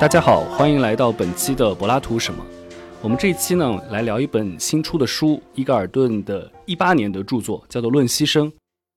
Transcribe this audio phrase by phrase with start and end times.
[0.00, 2.42] 大家好，欢迎来到本期的柏拉图什么？
[3.02, 8.46] 我们这一期呢，来聊一本新出的书，伊格尔顿的一八年的著作，叫做《论牺牲》。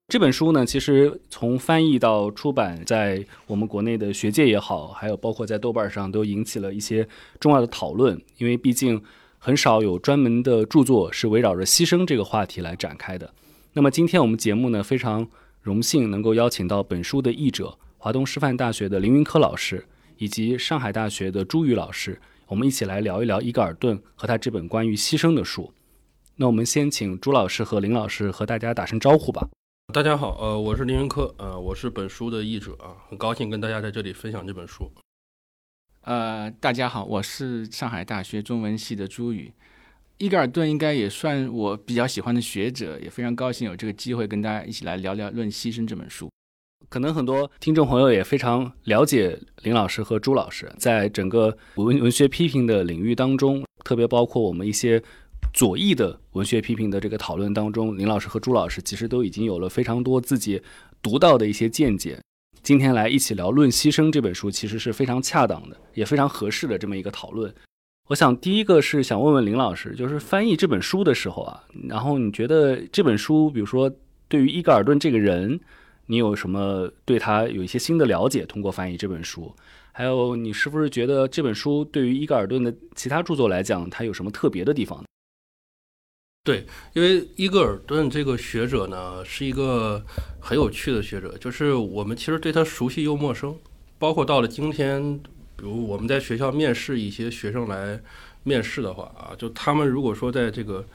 [0.07, 7.05] 这本书呢，其实从翻译到出版，在我们国内的学界也好，还有包括在豆瓣上，都引起了一些
[7.37, 8.17] 重要的讨论。
[8.37, 9.03] 因为毕竟
[9.37, 13.29] 很少有专门的著作是围绕着牺牲这个话题来展开的。
[13.73, 15.27] 那么今天我们节目呢，非常
[15.61, 19.85] 荣幸能够邀请到本书的译者，华东师范大学的林云科老师，
[20.17, 25.73] 以及上海大学的朱宇老师，我们一起来聊一聊伊格尔顿和他这本关于牺牲的书。
[26.35, 29.49] 那我们先请朱老师和林老师和大家打声招呼吧。
[29.93, 34.91] 大家好，呃，我是林云科，呃，我是本书的译者啊，很高兴跟大家在这里分享这本书。
[36.01, 39.53] 呃，大家好，我是上海大学中文系的朱宇，
[40.17, 46.29] 伊格尔顿应该也算我比较喜欢的学者，也非常高兴有这个机会跟大家一起来聊聊《论牺牲》这本书。
[46.89, 55.01] 可能很多听众朋友也非常了解林老师和朱老师，在整个文文学批评的领域当中，特别包括我们一些。
[55.53, 60.59] 左翼的文学批评的这个讨论当中，林老师和朱老师其实都已经有了非常多自己
[60.99, 62.17] 独到的一些见解。
[62.63, 67.53] 今天来一起聊《论牺牲》这本书，其实是非常恰当的，也非常合适的这么一个讨论。
[68.07, 73.91] 我想第一个是想问问林老师，就是翻译这本书的时候啊，然后你觉得这本书，比如说
[74.27, 75.59] 对于伊格尔顿这个人，
[76.07, 78.45] 你有什么对他有一些新的了解？
[78.45, 79.53] 通过翻译这本书，
[79.91, 85.03] 还有你是不是觉得这本书对于伊格尔顿的其他著作来讲，它有什么特别的地方？
[86.43, 90.03] 对，因为伊格尔顿这个学者呢，是一个
[90.41, 93.57] 很有趣的学者，就是我们其实对他熟悉又陌生。
[93.97, 95.17] 包括到了今天，
[95.55, 97.97] 比如我们在学校面试一些学生来
[98.43, 100.85] 面试的话啊，就他们如果说在这个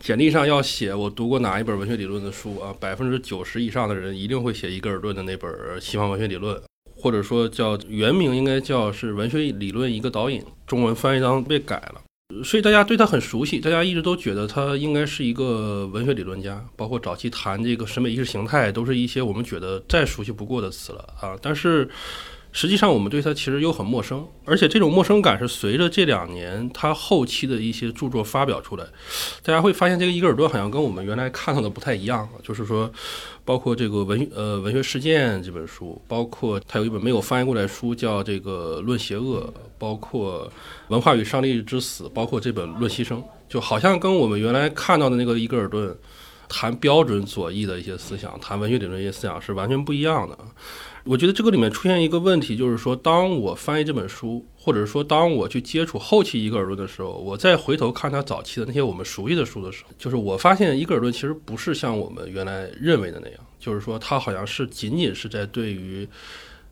[0.00, 6.56] 简历上要写我读过哪一本文学理论的书啊，百分之九十以上的人一定会写伊格尔顿的那本《西方文学理论》，
[6.94, 12.02] 或者说叫原名应该叫是《文学理论一个导引》，中文翻译当被改了。
[12.44, 21.36] 所以大家对他很熟悉，大家一直都觉得他应该是一个文学理论家，包括早期谈这个审美意识形态，都是一些我们觉得再熟悉不过的词了啊。
[21.40, 21.88] 但是
[22.52, 28.84] 实际上我们对他其实又很陌生，而且这种陌生感是随着这两年他后期的一些著作发表出来，
[29.42, 32.90] 大家会发现这个伊格尔顿好像跟我们原来看到的不太一样，就是说。
[33.44, 40.52] 包括这个文呃文学事件这本书，包括他有一本没有翻译过来书叫这个论邪恶，包括
[40.88, 45.96] 文化与上帝之死，包括这本论牺牲，就好像跟我们原来看到的那个伊格尔顿
[46.46, 50.36] 谈标准左翼的一些思想，谈文学理论一些思想是完全不一样的。
[51.08, 66.06] 我觉得这个里面出现一个问题，就是说，当我翻译这本书，或者是说，当我去接触后期伊格尔顿的时候，我再回头看他早期的那些我们熟悉的书的时候，就是我发现伊格尔顿其实不是像我们原来认为的那样，就是说，他好像是仅仅是在对于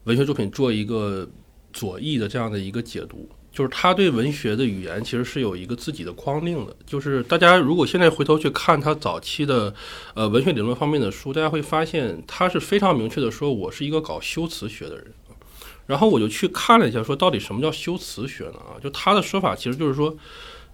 [0.05, 1.27] 文学作品做一个
[1.73, 3.27] 左翼的这样的一个解读。
[3.57, 6.77] 就是他对文学的语言其实是有一个自己的框定的。
[6.85, 9.75] 就是大家如果现在回头去看他早期的，
[10.13, 15.07] 呃，文学理论方面的书，大家会发现他是非常明确的说，我是一个搞修辞学的人。
[15.87, 18.59] 然后我就去看了一下，说到底什么叫修辞学呢？
[18.59, 20.15] 啊，就他的说法其实就是说，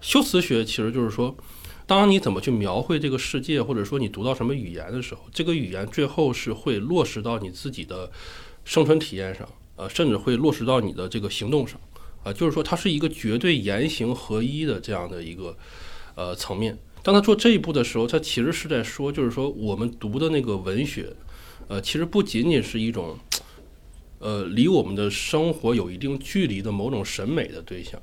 [0.01, 1.33] 修辞学其实就是说，
[1.87, 8.11] 当你怎么去描绘这个世界，或者说你读到什么语言的时候，这个语言最后是会落实到你自己的
[8.65, 11.79] 生存体验上，呃，甚至会落实到你的这个行动上。
[12.23, 15.55] 啊，就是说，它是一个绝对言行合一的这样的一个
[16.15, 16.77] 呃层面。
[17.05, 21.13] 当他做这一步的时候，他其实是在说，就是说，我们读的那个文学，
[21.67, 23.19] 呃，其实不仅仅是一种
[24.19, 28.01] 呃离我们的生活有一定距离的某种审美的对象，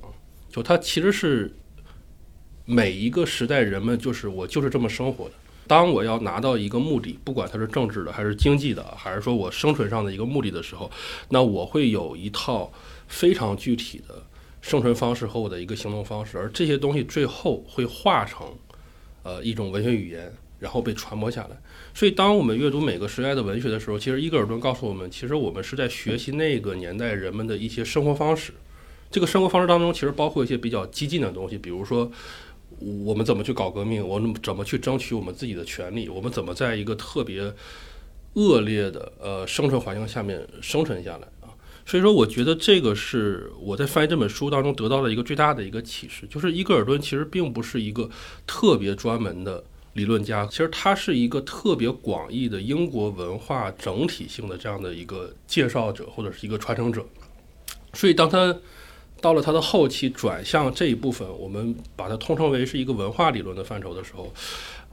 [0.51, 1.51] 就它其实是
[2.67, 5.33] 每一个时代人们就是我就是这么生活的。
[5.67, 10.91] 当我要拿到一个目的，不管它是政治的，还是经济的，还是说我生存上的一个目的的时候，
[11.31, 12.71] 那我会有一套。
[13.11, 14.25] 非常具体的
[14.63, 18.47] 生存方式和我的一个行动方式，而这些东西最后会化成，
[19.25, 21.61] 呃，一种文学语言，然后被传播下来。
[21.93, 28.53] 所以，当我们阅读每个时代的文学的时候，其实伊格尔顿告诉我们，其实我们是在学习那个年代人们的一些生活方式。
[29.11, 32.09] 这个生活方式当中，其实包括一些比较激进的东西，比如说
[32.79, 37.53] 我们怎么去搞革命，我们怎么去争取我们自己的权利，我们怎么在一个特别
[38.35, 41.27] 恶劣的呃生存环境下面生存下来。
[41.91, 48.09] 所以说，我觉得这个是我在翻译这本书当中得到的一个最大的一个启示，就是伊格尔顿其实并不是一个
[48.47, 49.61] 特别专门的
[49.95, 57.05] 理论家，其实他是一个特别广义的英国文化整体性的这样的一个介绍者或者是一个传承者。
[57.93, 58.57] 所以，当他
[59.21, 64.33] 到了他的后期转向这一部分，我们把它通称为是一个文化理论的范畴的时候，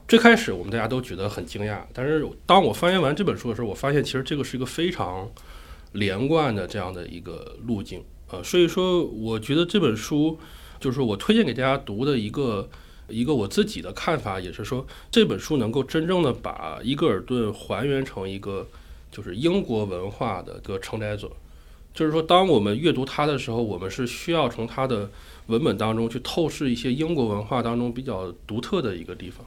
[0.07, 1.81] 最开始我们大家都觉得很惊讶。
[1.93, 5.29] 但是，当我翻译完这本书的时候，我发现其实这个是一个非常。
[5.97, 10.37] 连贯的这样的一个路径呃，所以说我觉得这本书
[10.79, 12.69] 就是我推荐给大家读的一个
[13.07, 18.67] 一个我自己的看法，也是说这本书能够真正的把伊戈尔顿还原成一个
[19.09, 21.31] 就是英国文化的一个承载者。
[21.93, 25.09] 就是说，当我们阅读它的时候，我们是需要从它的
[25.47, 29.43] 文本当中去透视一些英国文化当中比较独特的一个地方。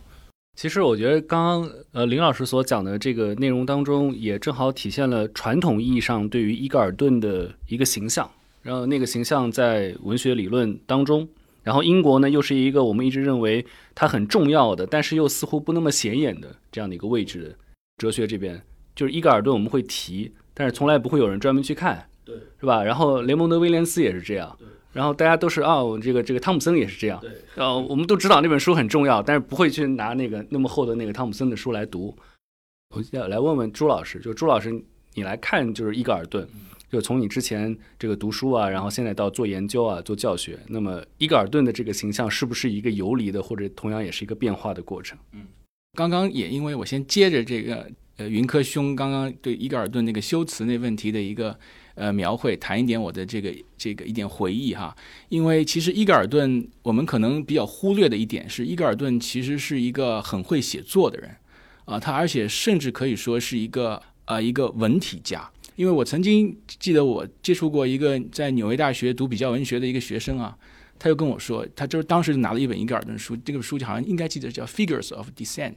[0.61, 8.31] 其实我觉得刚刚呃林老师所讲的这个内容当中，也正好体现了传统意义上对于伊格尔顿的一个形象。
[8.61, 11.27] 然后那个形象在文学理论当中，
[11.63, 13.65] 然后英国呢又是一个我们一直认为
[13.95, 17.57] 它很重要的，但是又似乎不那么显眼的这样的一个位置。
[17.97, 18.63] 哲学这边
[18.95, 22.07] 就是伊格尔顿我们会提，但是从来不会有人专门去看。
[22.23, 22.85] 对，是吧？
[22.85, 24.55] 然后雷蒙德·威廉斯也是这样，
[24.93, 32.13] 然后大家都是哦，这个这个汤姆森也是这样，对，呃，我们都知道那本书很重要，但是不会去拿那个那么厚的那个汤姆森的书来读。
[32.95, 34.83] 我要来问问朱老师，就朱老师，
[35.15, 36.45] 你来看就是伊格尔顿，
[36.91, 45.17] 就从你之前这个读书啊，然后现在到做研究啊，做教学，那么伊格尔顿的这个形象是不是一个游离的，或者同样也是一个变化的过程？
[45.33, 45.47] 嗯，
[45.97, 51.57] 刚刚也因为我先接着这个呃云科兄刚刚对伊格尔顿那个修辞那问题的一个。
[51.95, 54.97] 呃，描绘谈一点我的这个这个一点回忆哈，
[55.29, 61.37] 因为其实伊格尔顿我们可能比较忽略的一点是，伊格尔顿其实是一个很会写作的人
[61.85, 70.57] 啊，他而且甚至可以说是一个啊一个文体家，因为我曾经记得我接触过一个在纽约大学读比较文学的一个学生啊，
[70.99, 75.73] 他就跟我说，他就是当时拿了一本伊格尔顿书，这个书好像应该记得叫《Figures of Descent》。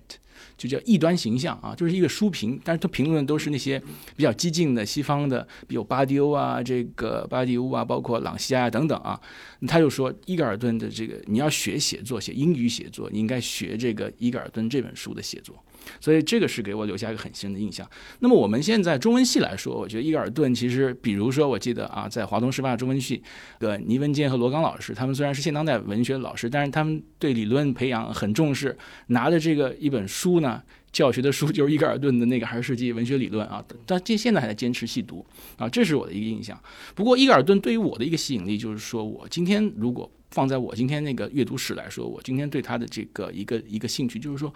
[0.58, 3.82] 就叫异端形象啊，就是一个书评，但是他评论都是那些
[4.16, 9.20] 比较激进的西方的，比如巴迪欧啊，这个巴迪乌啊，包括朗西亚等等啊。
[9.68, 15.56] 他就说伊格尔顿的这个你要学写作，写英语写作，你应该学这个伊格尔顿这本书的写作。
[16.00, 17.88] 所以这个是给我留下一个很深的印象。
[18.20, 23.22] 那么我们现在中文系来说，我觉得伊格尔顿其实，比如说我记得啊，在华东师范中文系
[23.60, 28.78] 的倪文坚和罗刚老师，他们虽然是现当代文学老师，但是他们对理论培养很重视，
[29.08, 35.26] 拿的这个一本书呢，教学的书就是伊格尔顿的那个《二十世纪文学理论》啊，但这现在还在坚持细读
[35.58, 36.60] 啊，这是我的一个印象。
[36.96, 44.54] 不过伊格尔顿对于我的一个吸引力，就是说我今天如果放在我今天那个阅读史来说，我今天对他的这个一个一个兴趣，就是说。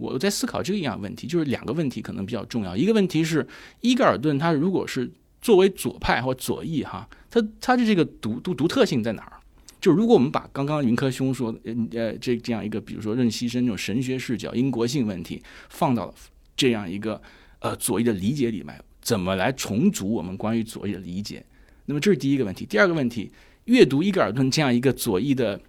[0.00, 2.74] 我在思考这样问题，就是两个问题可能比较重要。
[2.74, 3.46] 一个问题是，
[3.82, 5.12] 伊格尔顿他如果是
[5.42, 9.32] 作为左派或左翼哈，他他的这个独独独特性在哪儿？
[9.78, 11.54] 就如果我们把刚刚云科兄说
[11.92, 16.14] 呃这这样一个，比如说任锡生这种神学视角、英国性问题，放到
[16.56, 17.20] 这样一个
[17.58, 21.44] 呃左翼的理解里面，怎么来重组我们关于左翼的理解？
[21.84, 22.64] 那么这是第一个问题。
[22.64, 23.30] 第二个问题，
[23.70, 25.60] 阅读伊格尔顿这样一个左翼的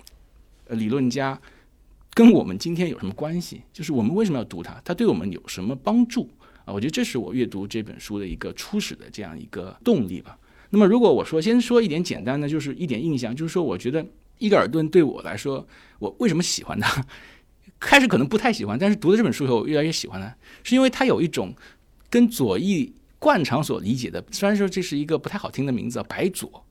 [0.70, 1.40] 理论家。
[2.14, 3.62] 跟我们今天有什么关系？
[3.72, 4.76] 就是我们为什么要读它？
[4.84, 6.28] 它对我们有什么帮助
[6.66, 6.74] 啊？
[6.74, 10.38] 我觉得这是我阅读这本书的一个初始的这样一个动力吧。
[10.72, 14.06] 那么，如果我说先说一点简单的，就是一点印象，就是说，我觉得
[14.40, 15.66] 伊格尔顿对我来说，
[16.00, 17.06] 我为什么喜欢他？
[17.80, 21.54] 开始可能不太喜欢，但是读了这本书以后，越来越喜欢他，是因为他有一种
[22.10, 26.64] 跟左翼惯常所理解的，虽然说这是一个不太好听的名字“白左”，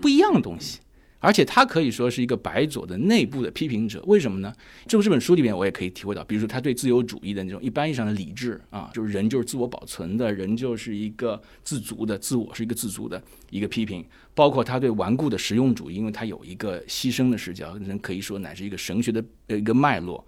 [0.00, 0.80] 不一样的东西。
[1.22, 4.50] 而且他可以说是一个白左的内部的批评者，为什么呢？
[4.88, 14.02] 就这本书里面，我也可以体会到，比如说他对自由主义的那种一般意义上的理智啊，就是人就是自我保存的，人就是一个自足的，自我是一个自足的一个批评，
[14.34, 20.26] 包括他对顽固的实用主义，因为他有一个牺牲的视角，人可以说乃是一个神学的一个脉络，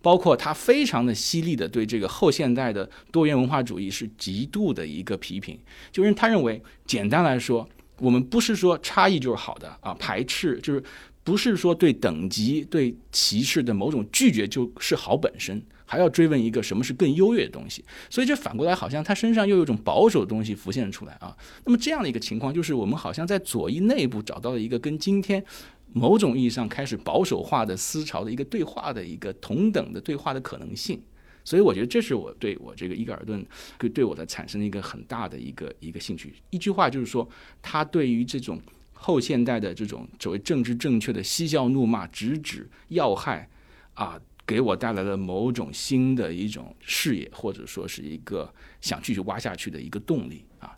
[0.00, 5.58] 包括他非常的犀利的对这个后现代的多元文化主义是极度的一个批评，
[5.90, 7.68] 就是他认为，简单来说。
[7.98, 10.82] 我们不是说差异就是好的啊，排斥就是
[11.24, 17.84] 不是说对等级、对歧视的某种拒绝就是好本身，还要追问一个什么是更优越的东西。
[18.08, 21.36] 所以这反过来好像他身上又有一种保守的东西浮现出来啊。
[21.64, 25.44] 那么这样的一个情况，就是我们好像在左翼内部找到了一个跟今天
[25.92, 31.02] 某种意义上开始保守化的思潮的一个对话的一个同等的对话的可能性。
[31.48, 33.42] 所以我觉得这是我对我这个伊格尔顿
[33.78, 36.34] 对对我的产生了一个很大的一个一个兴趣。
[36.50, 37.26] 一句话就是说，
[37.62, 38.60] 他对于这种
[38.92, 43.48] 后现代的这种所谓政治正确的嬉笑怒骂、直指要害，
[43.94, 48.52] 啊，给我带来了某种新的一种视野，或者说是一个
[48.82, 50.76] 想继续挖下去的一个动力啊。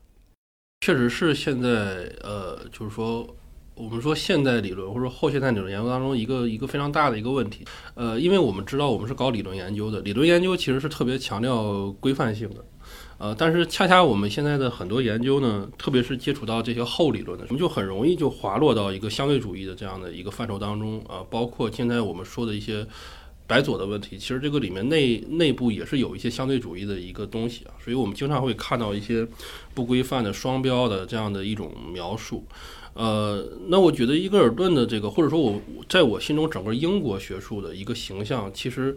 [0.82, 1.68] 确实是现在
[2.22, 3.36] 呃，就是说。
[3.80, 12.62] 我们说现代理论或者说后现代理论研究当中一个一个非常大的一个问题，呃，因为我们知道我们是搞理论研究的，理论研究其实是特别强调规范性的，
[13.16, 21.02] 呃，但是恰恰我们现在的很多研究呢，特别是接触到这些后理论的，我们就很容易就滑落到一个相对主义的这样的一个范畴当中。
[21.08, 22.87] 啊，包括现在我们说的一些
[23.46, 29.26] 白左的问题，其实这个里面内内部也是有一些相对主义的一个东西啊，所以我们经常会看到一些
[29.75, 32.44] 不规范的双标的这样的一种描述。
[32.94, 38.97] 呃，那我觉得伊格尔顿的这个，或者说我在我心中整个英国学术的一个形象，其实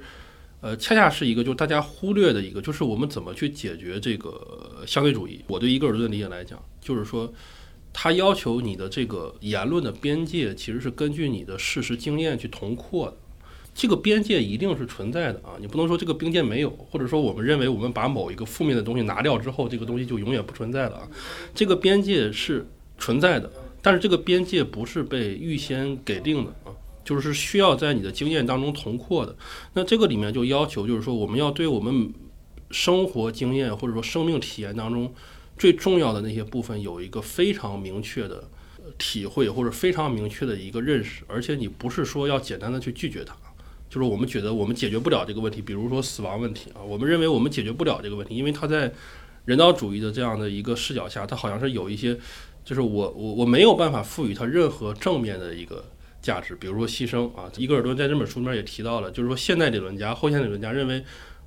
[0.62, 5.42] 呃恰恰是一个就是大家忽略的一个，就是我们怎么去解决这个相对主义。
[5.48, 7.32] 我对伊格尔顿理解来讲，就是说
[7.94, 13.18] 他要求你的这个言论的边界其实是根据你的事实经验去同扩的。
[13.76, 21.08] 这个边界一定是存在的啊，你不能说这个边界没有，或者说我们认为我们把某一个负面的东西拿掉之后，这个东西就永远不存在了啊。
[21.56, 22.68] 这个边界是
[23.00, 23.52] 存在的，
[23.84, 26.74] 但是这个边界不是被预先给定的啊，
[27.04, 29.36] 就是需要在你的经验当中同扩的。
[29.74, 32.12] 那这个里面就要求，就是说我们要对我们
[32.72, 35.14] 生活经验或者说生命体验当中
[35.58, 38.50] 最重要的那些部分有一个非常明确的
[38.98, 43.36] 体会或者非常明确的一个认识，而且你不是说要简单的去拒绝它。
[43.90, 48.92] 就是我们觉得我们解决不了这个问题，比如说死亡问题啊，我们认为我们解决不了这个问题，因为它在
[49.46, 52.18] 人道主义的这样的一个视角下，它好像是有一些，
[52.64, 55.84] 就是我我我没有办法赋予它任何正面的一个
[56.22, 57.52] 价值，比如说牺牲啊。
[57.58, 61.04] 伊格尔顿在这本书里面也提到了，就是说现代理论家、后现代理论家认为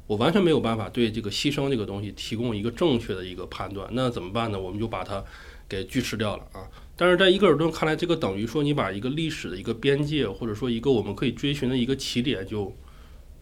[0.07, 4.61] 我完全没有办法对这个牺牲这个东西提供一个正确的一个判断，那怎么办呢？
[4.61, 5.25] 我们就把它
[5.69, 6.69] 给拒斥掉了啊。
[6.99, 12.73] 但是在伊格尔顿看来，这个等于说你把一个历史的一个边界，或者说一个我们可以追寻的一个起点，就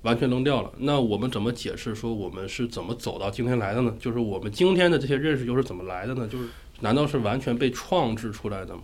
[0.03, 0.73] 完全扔掉了。
[0.79, 3.95] 那我们怎么解释说我们是怎么走到今天来的呢？
[4.01, 6.27] 就是我们今天的这些认识又是怎么来的呢？
[6.27, 6.49] 就是
[6.85, 8.83] 难道是完全被创制出来的吗？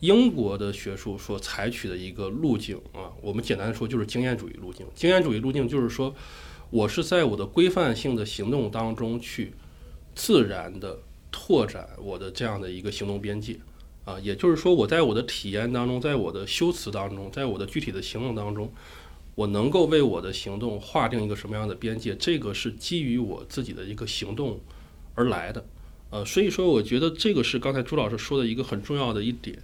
[0.00, 4.86] 英国的学术所采取的一个路径啊，我们简单的说就是经验主义路径。
[4.94, 6.14] 经验主义路径就是说
[6.68, 9.54] 我是在我的规范性的行动当中去
[10.14, 10.98] 自然的
[11.32, 13.58] 拓展我的这样的一个行动边界。
[14.04, 18.72] 啊，也就是说，我在我的体验当中，在我的修辞当中，在我的具体的行动当中，
[19.34, 22.14] 我能够为我的行动划定一个什么样的边界？
[22.16, 24.60] 这个是基于我自己的一个行动
[25.14, 25.62] 而来的。
[26.10, 29.56] 呃，所以说，我觉得这个是刚才朱老师说的一个很重要的一点，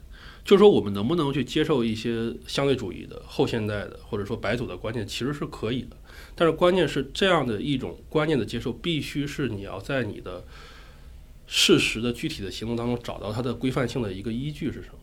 [0.44, 5.96] 就是说我们能不能去接受一些相对主义的、后现代的或者说白左的观念，其实是可以的。
[6.34, 10.44] 但是关键是这样的一种观念的接受，必须是你要在你的。
[11.46, 14.98] 事实的具体的行动当中找到它的规范性的一个依据是什么？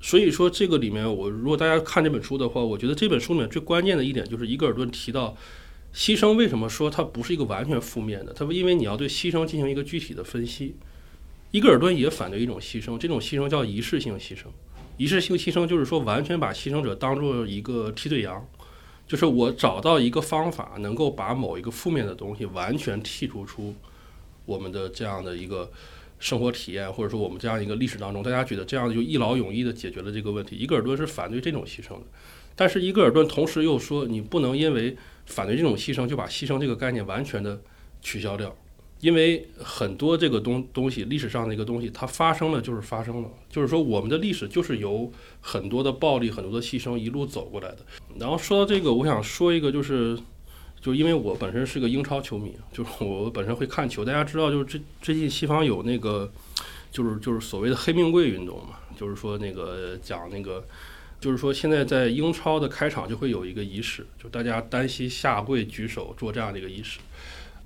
[0.00, 5.36] 所以说这个里面，我如果大家看这本书的话，我觉得这本书里面最关键的一点就是伊格尔顿提到
[5.94, 8.32] 牺牲为什么说它不是一个完全负面的？
[8.32, 10.74] 它，因为你要对牺牲进行一个具体的分析。
[11.52, 14.46] 伊格尔顿也反对一种牺牲，这种牺牲叫仪式性牺牲。
[14.96, 18.44] 仪式性牺牲就是说完全把牺牲者当做一个替罪羊，
[19.06, 23.72] 就是我找到一个方法能够把某一个负面的东西完全剔除出。
[24.46, 25.70] 我们的这样的一个
[26.18, 30.56] 生活体验，或者说我们这样一个历史当中，大家觉得这样就一劳永逸的解决了这个问题。
[30.56, 32.02] 伊格尔顿是反对这种牺牲的，
[32.56, 37.60] 但是伊格尔顿同时又说，你不能因为反对这种牺牲，就把牺牲这个概念完全的
[38.00, 38.54] 取消掉，
[39.00, 47.78] 因为很多这个东东西，历史上的一个东西，它发生了就是发生了，就是说我们的历史就是由很多的暴力、很多的牺牲一路走过来的。
[48.18, 50.18] 然后说到这个，我想说一个就是。
[50.80, 54.04] 就因为我本身是个英超球迷，就是我本身会看球。
[54.04, 56.30] 大家知道，就是最最近西方有那个，
[56.90, 60.62] 就是就是所谓的黑命贵运动嘛，就是说那个讲那个，
[61.24, 66.98] 就是说现在在英超的开场就会有一个仪式，就大家单膝下跪举手做这样的一个仪式。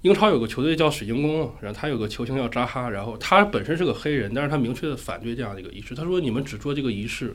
[0.02, 5.92] 英超有个球队叫水晶宫，然后他有个球星叫扎哈，然后他本身是个黑人，但是他明确的反对这样的一个仪式。
[5.92, 7.34] 他说：“你们只做这个仪式，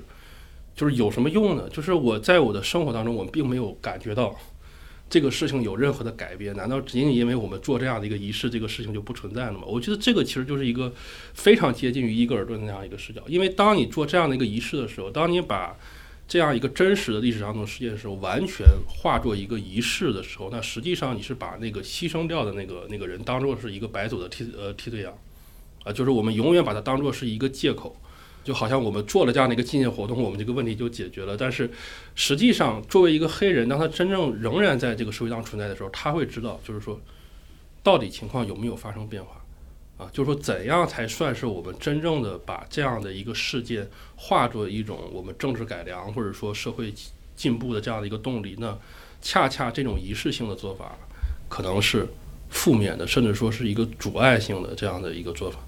[0.74, 1.68] 就是有什么用呢？
[1.70, 4.34] 就是我在我的生活当中，我并没有感觉到。”
[5.10, 6.56] 这个事情有任何的改变？
[6.56, 9.60] 难道仅仅因为我们做这样的一个仪式，这个事情就不存在了吗？
[9.68, 10.92] 我觉得这个其实就是一个
[11.36, 13.22] 非常接近于伊格尔顿那样一个视角。
[13.28, 15.78] 因为当你做这样的一个仪式的时候，当你把
[16.34, 25.16] 这样一个真实的历史上的事件的时候，完全化作一个仪式的时候，那实际上你是把那个牺牲掉的那个那个人当做是一个白走的替呃替罪羊
[25.84, 27.96] 啊，就是我们永远把它当做是一个借口。
[28.44, 31.38] 就好像我们做了这样的一个纪念活动，我们这个问题就解决了。
[31.38, 31.70] 但是，
[32.16, 37.00] 实际上作为一个黑人，当他真正仍然在这个社会上存在的时候，他会知道，就是说，
[37.84, 39.43] 到底情况有没有发生变化，
[39.98, 46.94] 啊，就是说怎样才算是我们真正的把这样的一个事件化作一种我们政治改良或者说社会
[47.36, 48.56] 进步的这样的一个动力？
[48.60, 48.78] 那
[49.22, 50.98] 恰恰这种仪式性的做法，
[51.48, 52.08] 可能是
[52.50, 55.60] 负面的，甚至说是一个阻碍性的这样的一个做法。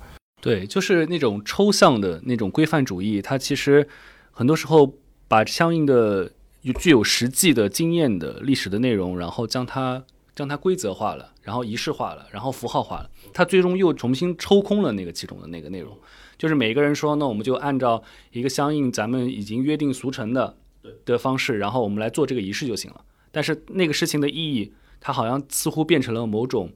[0.42, 3.88] 对，就是那种抽象的那种规范主义，它其实
[4.32, 4.94] 很多时候
[5.28, 6.32] 把相应的
[6.80, 10.04] 具有实际的经验的历史的内容，然后将它
[10.36, 15.98] 将它规则化了，然后仪式化了，然后符号化了，它最终又重新抽空了那个其中的那个内容。
[16.38, 20.58] 就是每个人说，那我们就按照一个相应咱们已经约定俗成的
[21.06, 23.06] 的方式，然后我们来做这个仪式就行了。
[23.32, 26.70] 但是那个事情的意义，它好像似乎变成了某种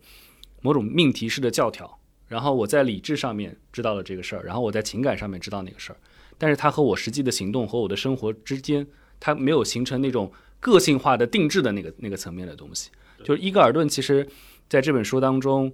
[0.62, 2.00] 某种命题式的教条。
[2.28, 5.98] 然后我在理智上面知道了这个事儿，然后我在情感上面知道那个事儿，
[6.38, 8.86] 但是它和我实际的行动和我的生活之间，
[9.20, 12.92] 它没有形成那种个性化的定制的那个那个层面的东西。
[13.24, 14.28] 就是伊格尔顿其实
[14.68, 15.72] 在这本书当中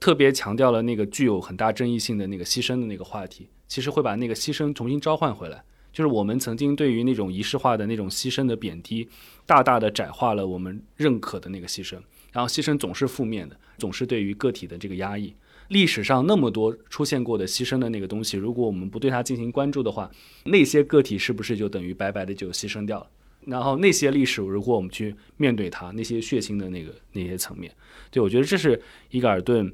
[0.00, 5.62] 特别强调了那个具有很大争议性的那个牺牲的那个话题，其实会把那个牺牲重新召唤回来。
[5.90, 9.08] 就是我们曾经对于那种仪式化的那种牺牲的贬低，
[9.46, 11.96] 大大的窄化了我们认可的那个牺牲。
[12.30, 15.34] 然后牺牲总是负面的，总是对于个体的这个压抑。
[15.68, 20.10] 历史上那么多出现过的牺牲的那个东西，如果我们不对它进行关注的话，
[20.44, 23.06] 那些个体是不是就等于白白的就牺牲掉了？
[23.46, 27.74] 然后那些历史，如果我们去面对它，那些血腥的那个那些层面，
[28.10, 28.80] 对我觉得这是
[29.10, 29.72] 伊格尔顿，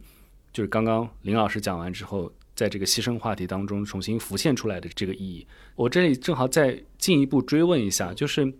[0.52, 5.46] 就是刚刚林老师讲完之后，在这个牺牲话题当中重新浮现出来的这个意义。
[5.76, 8.52] 我这里正好再进一步追问一下，就是。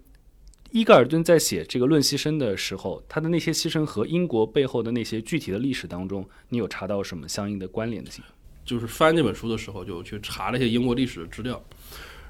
[0.70, 8.24] 伊格尔顿在写这个《论牺牲》的时候，他的那些牺牲和英国背后的那些具体的历史当中，你有查到什么相应的关联性？
[8.64, 11.64] 就是翻这本书的时候，就去查了一些英国历史的资料，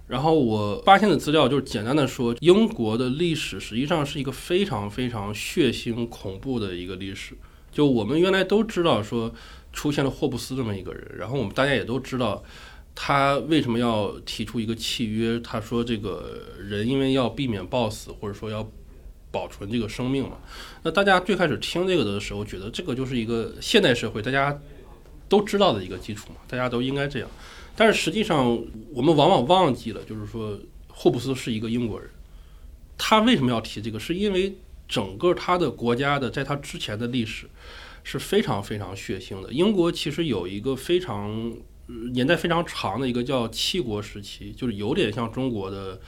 [0.07, 7.37] 然后我发现的资料就是简单的说，英国的历史实际上是一个非常非常血腥恐怖的一个历史。
[7.73, 9.35] 就我们原来都知道说
[9.73, 12.43] 出现了霍布斯这么一个人，然后我们大家也都知道。
[12.97, 15.41] 他为什么要提出一个契约？
[15.41, 18.65] 他说，这个人因为要避免暴死，或者说要
[19.33, 20.37] 保存这个生命嘛。
[20.85, 24.57] 那大家最开始听这个的时候，觉得这个就是一个现代社会大家
[25.29, 27.29] 都知道的一个基础嘛，大家都应该这样。
[27.77, 28.63] 但是实际上，
[28.93, 32.09] 我们往往忘记了，就是说，霍布斯是一个英国人。
[32.97, 33.99] 他为什么要提这个？
[33.99, 34.57] 是因为
[34.89, 37.49] 整个他的国家的在他之前的历史
[38.03, 39.53] 是非常非常血腥的。
[39.53, 41.55] 英国其实有一个非常。
[42.15, 46.01] 年代非常长的一个叫七国时期，就是有点像中国的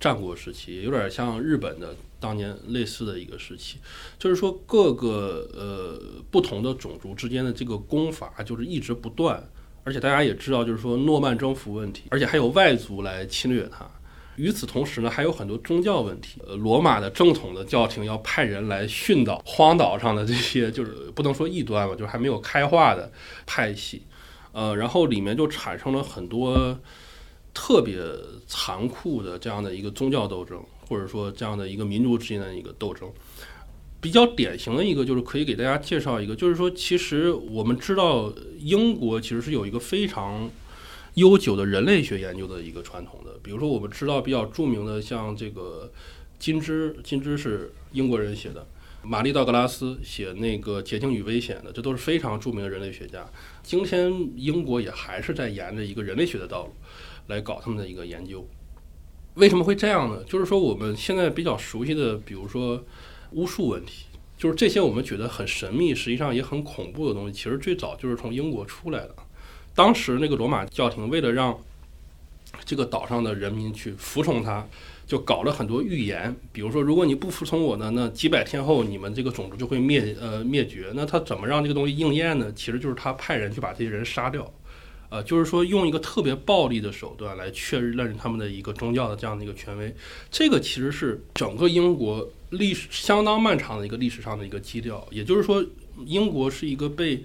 [0.00, 3.78] 战国时期，有点像日本的当年类似的一个时期。
[4.18, 9.48] 就是说，各个呃不同的种族之间的这个攻伐就是一直不断，
[9.84, 13.88] 而且大家也知道，就是说诺曼征服问题，而且还有外族来侵略它。
[14.36, 16.40] 与此同时呢，还有很多宗教问题。
[16.46, 23.10] 呃，罗马的正统的教廷要派人来训导荒岛上的这些，就是不能说异端吧，就是还没有开化的
[23.46, 24.02] 派系。
[24.52, 26.78] 呃，然后里面就产生了很多
[27.52, 27.98] 特别
[28.46, 33.10] 残酷的这样的一个宗教斗争，或者说这样的一个民族之间的一个斗争。
[34.00, 40.50] 比较典型的一个就是可以给大家介绍一个，就是说其实我们知道英国其实是有一个非常
[41.14, 43.38] 悠久的人类学研究的一个传统的。
[43.42, 45.92] 比如说我们知道比较著名的像这个
[46.38, 48.66] 金枝，金枝是英国人写的。
[49.02, 53.26] 玛丽·道格拉斯写那个《捷径与危险》的，这都是非常著名的人类学家。
[53.62, 56.74] 今天英国也还是在沿着一个人类学的道路
[57.28, 58.46] 来搞他们的一个研究。
[59.36, 60.22] 为什么会这样呢？
[60.24, 62.84] 就是说我们现在比较熟悉的，比如说
[63.32, 69.14] 巫术问题，就是这些我们觉得很神秘，实际上也很恐怖的东西，其实最早就是从英国出来的。
[69.74, 71.58] 当时那个罗马教廷为了让
[72.64, 74.66] 这个岛上的人民去服从他。
[75.06, 80.92] 就搞了很多预言，比如说，如果你不服从我呢，那几百天后你们这个种族就会灭呃灭绝。
[80.94, 82.52] 那他怎么让这个东西应验呢？
[82.54, 84.48] 其实就是他派人去把这些人杀掉，
[85.10, 89.94] 呃，就是说用一个特别暴力的手段来确认他们的一个宗教的这样的一个权威。
[90.30, 95.06] 这个其实是整个英国历史相当漫长的一个历史上的一个基调。
[95.10, 95.62] 也就是说，
[96.06, 97.24] 英国是一个被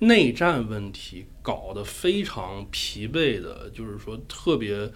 [0.00, 4.90] 内战问题搞得非常疲惫的，就是说特别。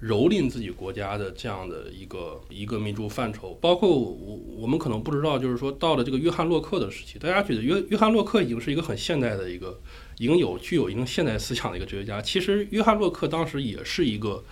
[0.00, 9.80] 蹂躏自己国家的这样的一个一个民族范畴，包括我我们可能不知道，就是说到了这个约翰洛克的时期，大家觉得约约翰洛克已经是一个很现代的一个，
[10.18, 12.20] 已经有具有一定现代思想的一个哲学家。
[12.20, 14.44] 其实约翰洛克当时也是一个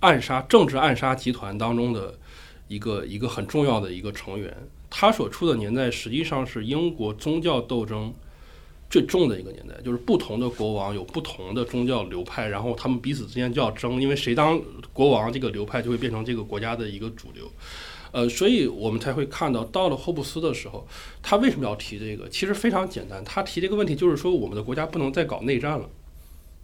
[0.00, 2.18] 暗杀政治暗杀集团当中的
[2.68, 4.56] 一个一个很重要的一个成员。
[4.88, 8.14] 他所处的年代实际上是英国宗教斗争。
[8.90, 14.58] 最重的一个年代，就是不同的国王有不同的宗教流派，然后他们彼此之间就要争，因为谁当
[14.94, 17.46] 国王，这个流派就会变成这个国家的一个主流。
[18.10, 20.86] 呃，所以我们才会看到，到了霍布斯的时候，
[21.22, 22.28] 他为什么要提这个？
[22.28, 25.88] 其实非常简单，他提这个问题就是说，我们的国家不能再搞内战了，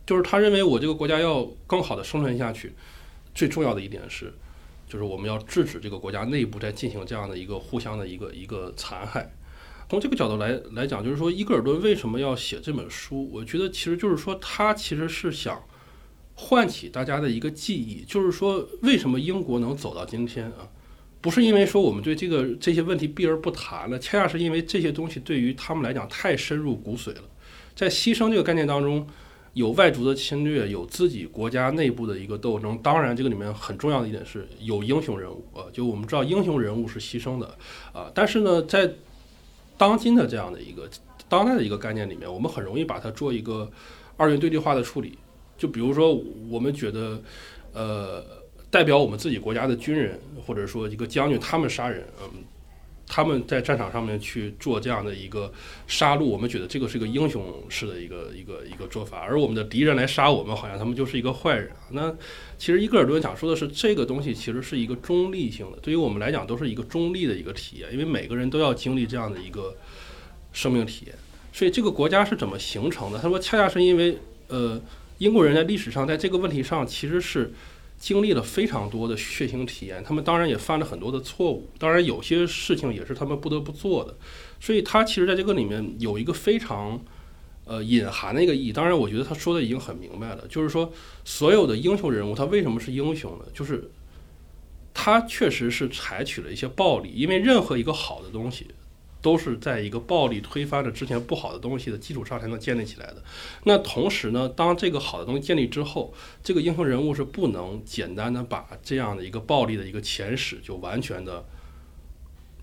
[0.06, 2.72] 就是他认为我这个国家要更好的生存下去，
[3.34, 4.32] 最重要的一点是，
[4.88, 9.30] 就是我们要制止这个国家内部在进行这样的一个互相的一个一个残害。
[9.86, 13.30] 从这个角度来来讲，就是说伊格尔顿为什么要写这本书？
[13.30, 15.62] 我觉得其实就是说，他其实是想
[16.34, 20.66] 唤起大家的一个记忆，就是说为什么英国能走到今天啊？
[21.24, 27.22] 不是因为说我们对这个这些问题避而不谈了，恰恰是因为这些东西对于他们来讲太深入骨髓了。
[27.74, 29.06] 在牺牲这个概念当中，
[29.54, 32.78] 有外族的侵略，有自己国家内部的一个斗争。
[32.82, 37.46] 当然，这个里面很重要的一点是有英雄人物啊，就我们知道英雄人物是牺牲的
[37.94, 38.12] 啊。
[38.14, 38.92] 但是呢，在
[39.78, 40.86] 当今的这样的一个
[41.26, 43.72] 当代的一个概念里面，我们很容易把它做一个
[44.18, 45.16] 二元对立化的处理。
[45.56, 46.14] 就比如说，
[46.50, 47.22] 我们觉得，
[47.72, 48.22] 呃，
[48.74, 52.42] 代表我们自己国家的军人，或者说一个将军，他们杀人，嗯。
[53.06, 55.52] 他们在战场上面去做这样的一个
[55.86, 61.70] 杀戮，我们觉得这个是个英雄式的一个一个一个做法，而我们的敌人来杀我们，好像他们就是一个坏人。
[61.90, 62.10] 那
[62.56, 69.76] 其实伊戈尔顿想说的是，这个东西其实是一个中立性的，对于我们来讲都是一个中立的一个体验，因为每个人都要经历这样的一个
[70.52, 71.14] 生命体验。
[71.52, 73.18] 所以这个国家是怎么形成的？
[73.18, 74.16] 他说，恰恰是因为
[74.48, 74.80] 呃，
[75.18, 77.52] 英国人在历史上在这个问题上其实是。
[78.04, 84.14] 经历了非常多的血腥体验，他们当然也犯了很多的错误，当然有些事情也是他们不得不做的，
[84.60, 87.02] 所以他其实在这个里面有一个非常
[87.64, 88.70] 呃隐含的一个意义。
[88.74, 90.92] 当然，我觉得他说的已经很明白了，就是说
[91.24, 93.46] 所有的英雄人物他为什么是英雄呢？
[93.54, 93.90] 就是
[94.92, 98.66] 他确实是采取了一些暴力，因为任何一个好的东西。
[99.24, 103.24] 都是在一个暴力推翻了之前不好的东西的基础上才能建立起来的。
[103.62, 111.42] 那同时呢，当这个好的东西建立之后，这个英雄人物是不能简单的把这样的一个暴力的一个前史就完全的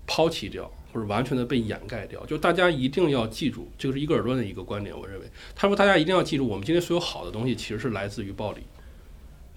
[0.06, 2.24] 抛弃掉，或者完全的被掩盖掉。
[2.26, 4.96] 就大家一定要记住，这个是伊戈尔顿的一个观点。
[4.96, 8.60] 我认为，他说大家一定要记住，我们今天所有好的东西其实是来自于暴力，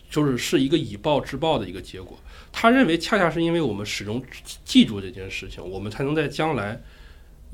[0.10, 2.18] 就是是一个以暴制暴的一个结果。
[2.52, 4.24] 他认为，恰恰是因为我们始终
[4.64, 6.82] 记住这件事情，我们才能在将来。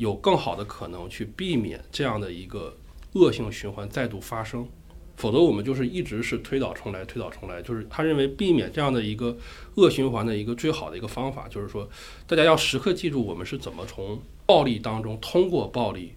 [0.02, 2.76] 有更好的可能去避免这样的一个
[3.14, 4.68] 恶性循环再度发生，
[5.16, 7.62] 否则我们就是一直是推倒重来，推倒重来。
[7.62, 9.38] 就是他认为避免这样的一个
[9.76, 11.88] 恶循环的一个最好的一个方法，就是说
[12.26, 16.16] 大家要时刻记住我们是怎么从暴力当中通过暴力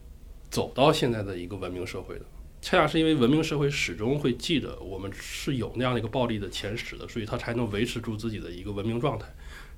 [0.48, 2.24] 走到现在的一个文明社会的。
[2.62, 9.26] 恰恰是因为文明社会始终会记得我们是有那样的一个暴力的前史的，所以他才能维持住自己的一个文明状态。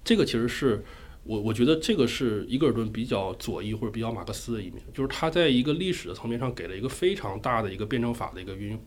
[0.05, 0.85] 这个其实是。
[1.27, 8.79] 我我觉得这个是伊戈尔顿比较左翼或者比较马克思的一面，就是他在一个历史的层面上给了一个非常大的一个辩证法的一个运用，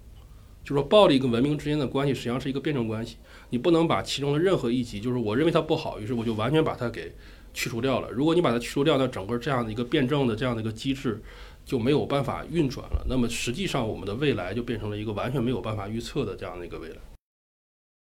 [0.63, 3.17] 就是说暴力跟文明之间的关系实际上是一个辩证关系，
[3.49, 7.13] 你不能把其中的任何一级，就是我认为它不好，于是我就完全把它给
[7.53, 8.09] 去除掉了。
[8.11, 11.21] 如果你把它去除掉，那整个这样的一个辩证的这样的一个机制
[11.65, 13.05] 就没有办法运转了。
[13.09, 16.95] 那么实际上我们的未来就变成了一个完全没有办法预测的这样的一个未来。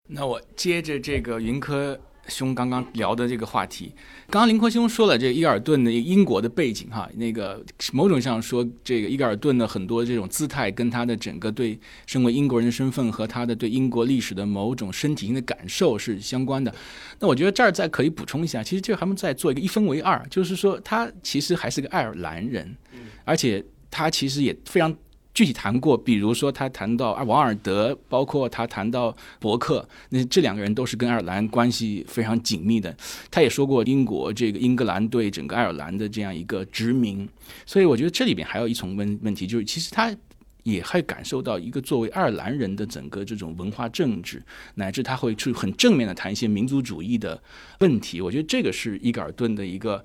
[0.09, 1.99] 那我接着这个云科。
[2.27, 3.91] 兄刚刚聊的这个话题，
[4.29, 7.63] 刚刚林科兄说了，这个伊尔顿的英国的背景哈，那个
[7.93, 16.73] 某种上说，这个伊格尔顿的很多这种姿态，跟他的整个对身为英国人的身份和他的对英国历史的某种身体性的感受是相关的。
[17.19, 22.75] 那我觉得这儿再可以补充一下，其实这还们再做一个一分为二，就是说他其实还是个爱尔兰人，
[23.25, 24.95] 而且他其实也非常。
[25.37, 32.97] 具体谈过，比如说他谈到啊王尔德，包括他谈到伯克，那这两个人都是跟爱尔兰关系非常紧密的。
[33.29, 37.29] 他也说过英国这个英格兰对整个爱尔兰的这样一个殖民，
[37.67, 40.11] 所以我觉得这里边还有一重问问题，就是其实他
[40.63, 44.41] 也会感受到一个作为爱尔兰人的整个这种文化政治，
[44.73, 47.39] 乃至他会去很正面的谈一些民族主义的
[47.81, 48.21] 问题。
[48.21, 50.03] 我觉得这个是伊格尔顿的一个。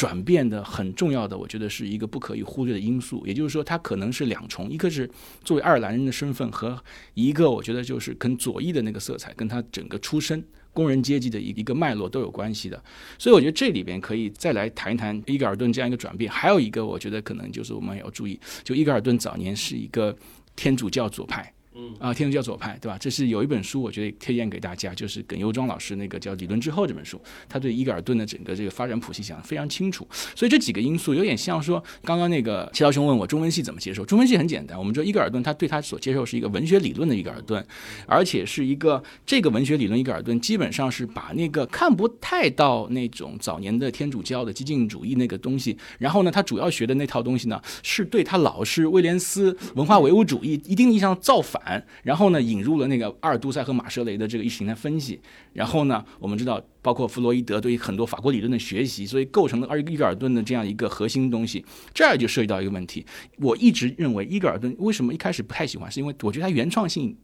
[0.00, 3.22] 转变的很重要的，我觉得是一个不可以忽略的因素。
[3.26, 5.06] 也就是说，它可能是两重：一个是
[5.44, 6.82] 作为爱尔兰人的身份，和
[7.12, 12.82] 一个我觉得就是跟左翼的那个色彩，跟他整个出身、工人阶级的一一个脉络都有关系的。
[13.18, 16.32] 所以，我觉得这里边可以再来谈一谈伊格尔顿这样一个转变。
[16.32, 20.16] 还有一个，我觉得可能就是我们要注意，就伊格尔顿早年是一个
[20.56, 21.52] 天主教左派。
[21.72, 22.98] 嗯啊，天主教左派，对吧？
[22.98, 30.04] 这是有一本书，我觉得推荐给大家，就是耿尤庄老师那个叫《理论之后》这本书，他对伊格尔顿的整个这个发展谱系讲得非常清楚。
[30.34, 37.64] 所以这几个因素有点像说，刚刚那个齐涛兄问我中文系怎么接受，中文系很简单，我们说伊格尔顿他对他所接受是一个文学理论的伊格尔顿，
[38.04, 51.60] 而且是一个这个文学理论伊格尔顿基本上是把那个看不太到那种早年的天主教的激进主义那个东西，然后呢，他主要学的那套东西呢，是对他老师威廉斯文化唯物主义一定意义上造反。
[52.02, 55.20] 然后呢，引入了那个阿尔都塞和马舍雷的这个意识形态分析。
[55.52, 61.64] 然后呢，我们知道，包括弗洛伊德对于很多法国理论的学习，所以构成了二伊格尔顿的这样一个核心东西。
[61.92, 63.04] 这儿就涉及到一个问题，
[63.38, 67.16] 我一直认为伊格尔顿为什么一开始不太喜欢，是因为我觉得他原创性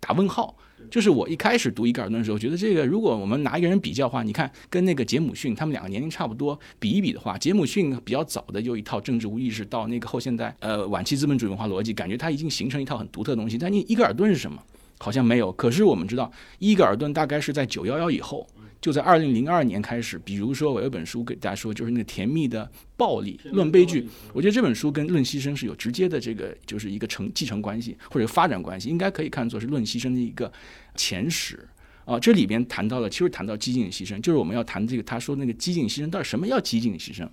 [0.00, 0.56] 打问号。
[0.90, 13.56] 就是我一开始读伊格尔顿的时候，觉得这个如果我们拿一个人比较的话，你看跟那个杰姆逊他们两个年龄差不多，比一比的话，杰姆逊比较早的有一套政治无意识，到那个后现代呃晚期资本主义文化逻辑，感觉他已经形成一套很独特的东西。
[13.56, 14.62] 但你伊格尔顿是什么？
[14.98, 15.50] 好像没有。
[15.52, 18.46] 可是我们知道伊格尔顿大概是在九幺幺以后。
[18.82, 24.02] 就在二零零二年开始，比如说我有本书给大家说，就是那个《甜蜜的暴力论悲剧》，
[24.34, 30.52] 我觉得这本书跟《论牺牲》是有直接的这个就是一个承继承关系或者发展关系，应该可以看作是《论牺牲》的一个
[30.96, 31.66] 前史。
[32.04, 37.24] 啊，这里边谈到了，其实谈到激进的牺牲，就是我们要谈这个他说那个激进牺牲到底什么叫激进的牺牲？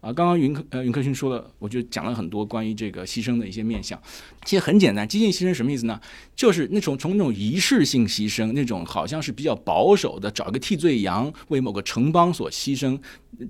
[0.00, 4.00] 啊，刚刚云呃云克勋说了，我就讲了很多关于这个牺牲的一些面向。
[4.44, 6.00] 其实很简单，激进牺牲什么意思呢？
[6.34, 12.98] 就是那种从那种仪式性牺牲，那种好像是比较保守的，找一个替罪羊为某个城邦所牺牲，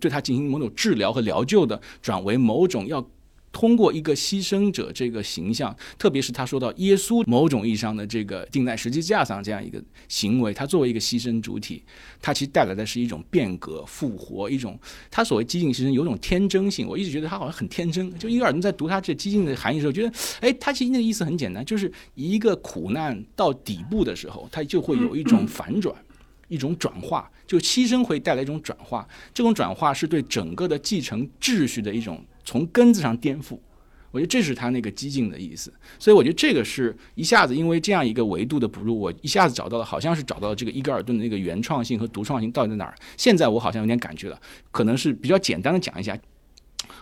[0.01, 3.07] 对他进行某种治疗和疗救的，转为某种要。
[3.55, 11.81] 通过一个牺牲者这个形象，特别是他说到耶稣某种意义上的这个钉在十字架上这样一个行为，他作为一个牺牲主体，
[12.21, 14.77] 他其实带来的是一种变革、复活，一种
[15.09, 16.89] 他所谓激进牺牲有种天真性。
[16.89, 18.13] 我一直觉得他好像很天真。
[18.19, 25.95] 就伊尔顿在读他这激进的含义的时候，觉得，哎，他其实那个意思很简单，就是一个苦难到底部的时候，他就会有一种反转，
[26.49, 32.21] 一种转化，就牺牲会带来一种转化，这种转化是对整个的继承秩序的一种。
[32.45, 33.59] 从根子上颠覆，
[34.11, 35.73] 我觉得这是他那个激进的意思。
[35.99, 42.95] 所以我觉得这个是一下子因为这样一个维度的补入，我一下子找到了，好像是找到了这个伊格尔顿的那个原创性和独创性到底在哪儿。
[43.17, 46.17] 现在我好像有点感觉了，可能是比较简单的讲一下。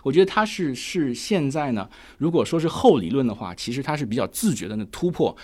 [0.01, 5.35] 我觉得他是是现在呢，如果说是后理论的话，其实他是比较自觉的那突破。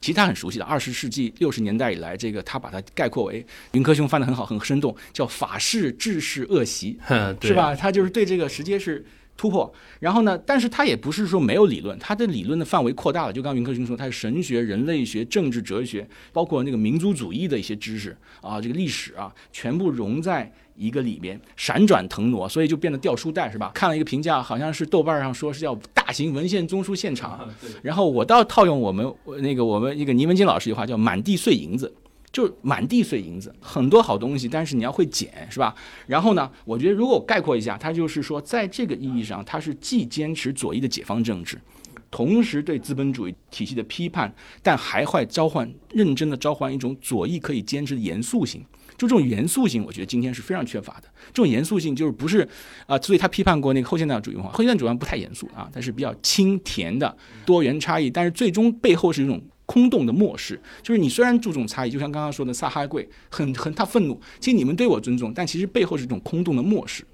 [0.00, 6.98] 其实他很熟悉的，二十世纪六十年代以来，这个他把它概括为云科兄翻得很好，很生动，叫法式制式恶习，
[7.42, 7.74] 是吧？
[7.74, 9.04] 他就是对这个直接是。
[9.40, 10.36] 突破，然后呢？
[10.44, 13.32] 但是他也不是说没有理论，他的理论的范围扩大了。
[13.32, 23.70] 就刚云克兄说，他是神学、人类学、政治哲学，包括那个民族主义的一些知识啊，这个历史啊，全部融在一个里面，闪转腾挪，所以就变得掉书袋，是吧？
[23.74, 27.48] 看了一个评价，好像是豆瓣上说是叫大型文献综述现场。
[27.82, 31.90] 然后我倒套用我们那个我们一个倪文金老师一句话，叫满地碎银子。
[32.32, 35.74] 就满地碎银子，很多好东西，但是你要会捡，是吧？
[36.06, 41.60] 然后呢，我觉得如果我概括一下，它就是说，在这个意义上，它是既坚持左翼的解放政治，
[42.08, 48.64] 同时对资本主义体系的批判，但还会召唤认真的召唤一种左翼可以坚持的严肃性。
[48.96, 51.08] 就这种严肃性，我觉得今天是非常缺乏的。
[51.32, 52.46] 这种严肃性就是不是
[52.86, 52.96] 啊？
[52.98, 59.42] 所以他批判过那个后现代主义文化，后现代主义文化不太严肃啊，但是比较清甜的多元差异，但是最终背后是一种。
[59.70, 67.04] 空洞的漠视，就是你虽然注重差异，就像刚刚说的萨哈贵，很很他愤怒，其实你们对我尊重，但其实背后是一种空洞的漠视。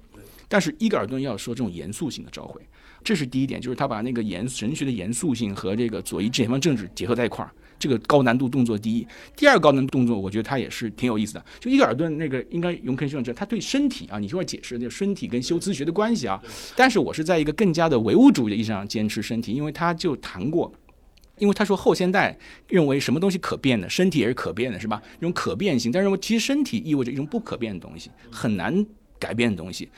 [0.47, 2.59] 但是伊格尔顿要说这种严肃性的召回，
[3.03, 9.05] 这是第一点，就是他把那个严神学的严肃性和这个左翼解放政治结合在一块儿，这个高难度动作第一。
[9.35, 11.45] 第二高难度动作，我觉得他也是挺有意思的。
[11.59, 16.41] 就伊格尔顿那个应该永肯先生，他对身体啊，你说解释那个身体跟修辞学的关系啊，
[16.75, 20.73] 但是我是在一个更加的唯物主义的意义上坚持身体，因为他就谈过。
[21.37, 25.01] 因为他说后现代认为什么东西可变的，身体也是可变的，是吧？
[25.17, 28.85] 一种可变性，但认为其实身体意味着一种不可变的东西，很难
[29.19, 29.89] 改变的东西。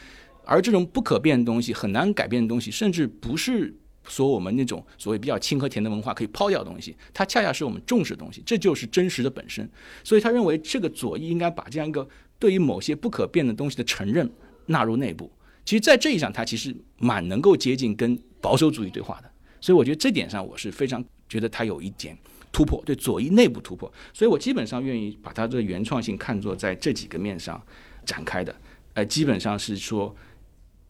[0.45, 3.73] 而这种不可变的东西，很难改变的东西，甚至不是
[4.08, 9.69] 说我们那种所谓比较清和甜的文化可以抛掉的东西，它恰恰是我们重视的东西，这就是真实的本身。
[10.04, 12.08] 所以他认为这个左翼应该把这样一个
[12.39, 14.30] 对于某些不可变的东西的承认
[14.65, 15.32] 纳入内部。
[15.63, 19.32] 其实，在这一上，他其实蛮能够接近跟保守主义对话的。
[19.62, 21.06] 所以，我觉得这点上，我是非常。
[21.29, 22.17] 觉得他有一点
[22.51, 27.61] 突破，对左翼内部突破，所以我基本上愿意把他的原创性看作在这几个面上
[28.03, 28.53] 展开的。
[28.95, 30.13] 呃，基本上是说，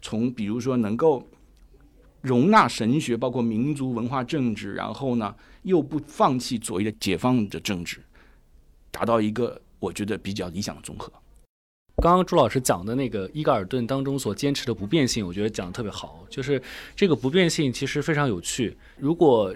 [0.01, 1.27] 从比如说能够
[2.21, 8.01] 容纳神学，包括民族文化政治，然后呢又不放弃左翼的解放的政治，
[8.89, 11.11] 达到一个我觉得比较理想的综合。
[12.01, 16.61] 刚刚朱老师讲的那个伊格尔顿当中所坚持的不变性，我觉得讲的特别好，就是
[16.95, 18.77] 这个不变性其实非常有趣。
[18.97, 19.53] 如果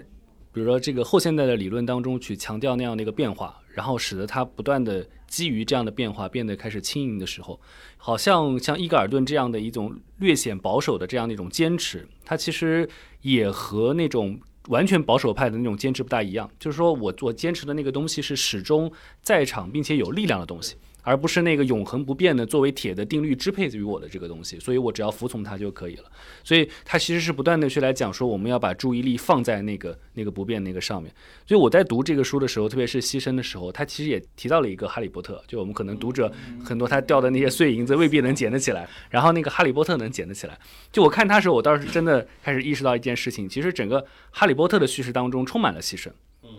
[0.54, 7.60] 比如说，这个后现代的理论当中去强调那样的一个变化，然后使得它不断的基于这样的变化变得开始轻盈的时候，
[7.96, 12.88] 好像像伊格尔顿这样的一种略显保守的这样的一种坚持，它其实
[13.22, 14.38] 也和那种
[14.68, 16.48] 完全保守派的那种坚持不大一样。
[16.60, 18.90] 就是说我我坚持的那个东西是始终
[19.22, 20.76] 在场并且有力量的东西。
[21.04, 26.04] 而不是那个永恒不变的作为铁的定律支配于我的这个东西，所以我只要服从它就可以了。
[26.42, 31.14] 所以它其实是不断的去来讲说，我们要把注意力放在那个那个不变那个上面。
[31.46, 36.32] 所以我在读这个书的时候，特别是牺牲的时候，他其实也提到了一个哈利波特，就我们可能读者
[36.64, 40.58] 很多他掉的那些碎银子未必能捡得起来，然后那个哈利波特能捡得起来。
[40.90, 46.08] 就我看他时候，我倒是真的开始意识到一件事情，其实整个哈利波特的叙事当中充满了牺牲，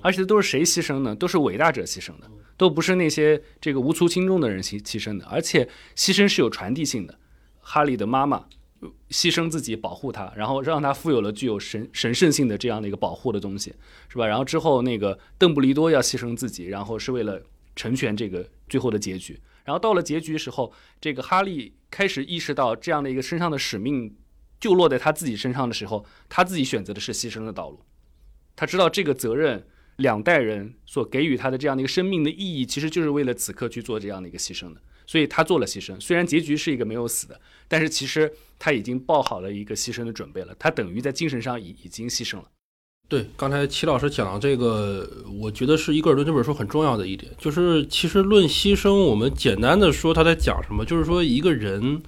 [0.02, 1.16] 而且都是谁牺牲呢？
[1.16, 2.30] 都是伟大者牺牲的。
[2.58, 7.18] 都不是那些这个无足轻重的人牺牺牲的，而且牺牲是有传递性的。
[7.68, 8.46] 哈利的妈妈
[9.10, 13.74] 牺牲自己保护他，然后让他富有了具有神神圣性的这样的一个保护的东西，
[14.08, 14.28] 是吧？
[14.28, 17.42] 然后之后那个邓布利多要牺牲自己，然后是为了
[17.76, 19.40] 成全这个最后的结局。
[19.64, 24.16] 然后到了结局时候，这个哈利开始意识到这样的一个身上的使命
[24.60, 27.82] 就落在他自己身上的时候，他自己选择的是牺牲的道路。
[28.56, 29.66] 他知道这个责任，
[29.98, 34.82] 两代人所给予他的这样的一个生命的意义，其实就是为了此刻去做这样的一个牺牲的。
[35.08, 40.56] 所以他做了牺牲，虽然结局是一个没有死的，但是其实他已经抱好了一个牺牲的准备了。
[40.58, 42.46] 他等于在精神上已已经牺牲了。
[43.08, 45.08] 对，刚才齐老师讲的这个，
[45.40, 52.02] 我觉得是伊戈尔顿这本书很重要的一点，就是其实论牺牲，我们简单的说他在讲什么，就是说一个人，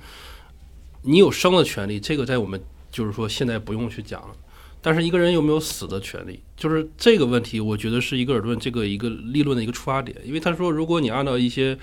[1.04, 4.36] 你有生的权利，这个在我们就是说现在不用去讲了。
[4.82, 10.18] 但是一个人有没有死的权利，就是这个问题，我觉得是一个尔顿这个一个立论的一个出发点。
[10.26, 11.78] 因为他说，如果你按照一些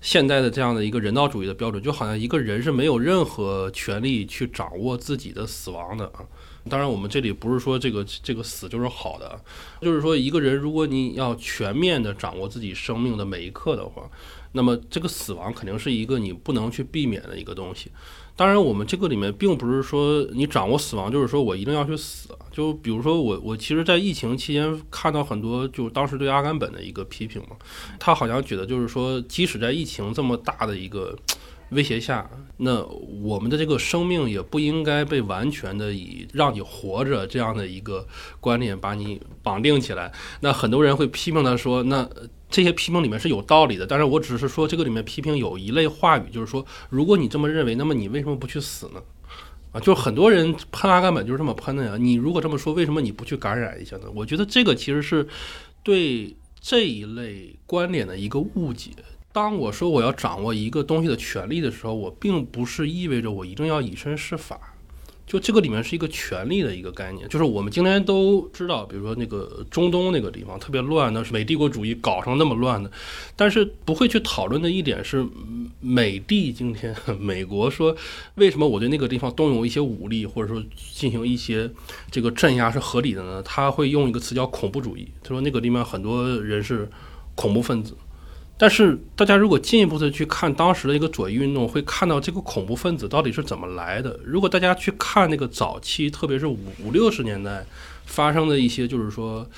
[0.00, 6.20] 现代的这样的一个人道主义的标准，就好像一个人是没有任何权利去掌握自己的死亡的啊。
[6.68, 9.40] 当然，我们这里不是说这个这个死就是好的，
[9.80, 14.08] 就是说一个人如果你要全面的掌握自己生命的每一刻的话，
[14.52, 17.90] 那么这个死亡肯定是一个你不能去避免的一个东西。
[18.38, 22.28] 当然，我们这个里面并不是说你掌握死亡，就是说我一定要去死。
[22.52, 27.56] 就比如说我，我其实，在疫情期间看到很多，就当时对阿甘本的一个批评嘛，
[27.98, 31.18] 他好像觉得就是说，即使在疫情这么大的一个。
[31.72, 32.82] 威胁下，那
[33.22, 38.08] 我们的这个生命也不应该被完全的以让你活着这样的一个
[38.40, 40.10] 观念把你绑定起来。
[40.40, 42.08] 那很多人会批评他说，那
[42.50, 49.02] 这些批评里面是有道理的，但是我只是说这个里面批评有一类话语，就是说，如果你这么认为，那么你为什么不去死呢？
[49.72, 51.96] 啊，就是很多人喷阿甘本就是这么喷的呀。
[51.98, 54.04] 你如果这么说，为什么你不去感染一下呢？
[54.14, 55.28] 我觉得这个其实是
[55.82, 58.92] 对这一类观点的一个误解。
[59.30, 64.74] 当我说我要掌握一个东西的权利的时候，我并不是意味着我一定要以身试法，
[65.28, 67.28] 就这个里面是一个权力的一个概念。
[67.28, 72.90] 就是我们今天都知道，比如说那个中东那个地方特别乱，的是美帝国主义搞成那么乱的，
[73.36, 75.24] 但是不会去讨论的一点是，
[75.80, 77.94] 美帝今天美国说
[78.36, 81.70] 为什么我对那个地方动用一些武力，或者说进行一些
[82.10, 83.42] 这个镇压是合理的呢？
[83.42, 86.88] 他会用一个词叫恐怖主义，他说那个地方很多人是
[87.34, 87.94] 恐怖分子。
[88.60, 94.18] 但是大家如果进一步的去看当时的一个左翼运动，会看到这个恐怖分子到底是怎么来的。
[94.24, 97.64] 如果大家去看那个早期，特别是五五六十年代
[98.04, 99.48] 发生的一些，就是说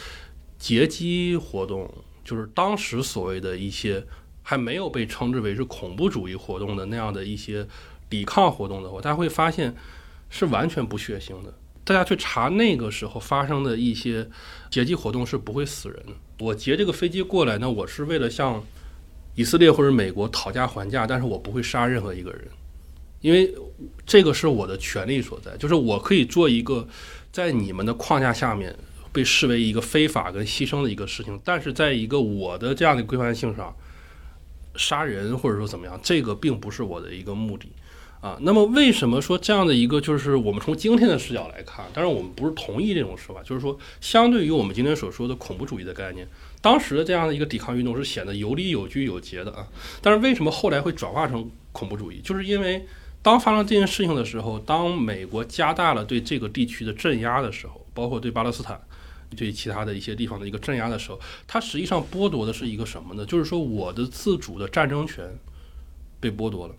[0.58, 1.90] 劫机活动，
[2.22, 4.04] 就是当时所谓的一些
[4.42, 7.66] 还没有被称之为是恐怖主义活动的那样的一些
[8.10, 9.74] 抵抗活动的话，大家会发现
[10.28, 11.54] 是完全不血腥的。
[11.84, 14.28] 大家去查那个时候发生的一些
[14.68, 16.12] 劫机活动是不会死人的。
[16.38, 18.62] 我劫这个飞机过来，呢我是为了向
[19.40, 22.42] 以色列或者美国讨价还价，但是我不会杀任何一个人，
[23.22, 23.50] 因为
[24.04, 26.86] 这个是我的权利所在，就是我可以做一个
[27.32, 28.76] 在你们的框架下面
[29.10, 33.74] 被视为一个非法跟牺牲的一个事情，但是在一个我的这样的规范性上，
[34.76, 37.72] 杀人或者说怎么样，这个并不是我的一个目的。
[38.20, 46.28] 啊，那么为什么说这样的一个就是我们从今天的视角来看，当然我们不是同意这种说法，就是说相对于我们今天所说的恐怖主义的概念，
[46.60, 49.66] 当时的这样的一个抵抗运动是显得有理有据有节的啊。
[50.02, 52.20] 但是为什么后来会转化成恐怖主义？
[52.22, 52.86] 就是因为
[53.22, 58.80] 当发生这件事情的时候，当美国加大了对这个地区的镇压的时候，包括对巴勒斯坦、
[59.36, 63.24] 对其他的一些地方的一个镇压的时候，它实际上剥夺的是一个什么呢？
[63.26, 65.24] 就是说我的自主的战争权
[66.18, 66.74] 被剥夺了。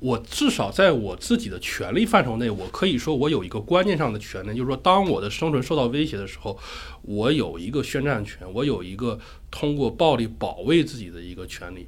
[0.00, 6.58] 我至少在我自己的权利范畴内，我可以说我有一个观念上的权利，就是说，当我的生存受到威胁的时候，
[7.02, 9.18] 我有一个宣战权，我有一个
[9.50, 11.86] 通过暴力保卫自己的一个权利。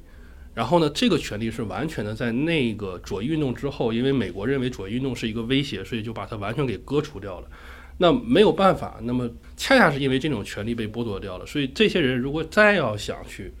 [0.53, 7.47] 然后呢，这个权利是完全的在那个左翼运动之后，因为美国认为左翼运动是一个威胁，所以就把它完全给割除掉了。
[7.97, 13.51] 那没有办法，那么恰恰是因为这种权利被剥夺掉了，所以这些人如果再要想去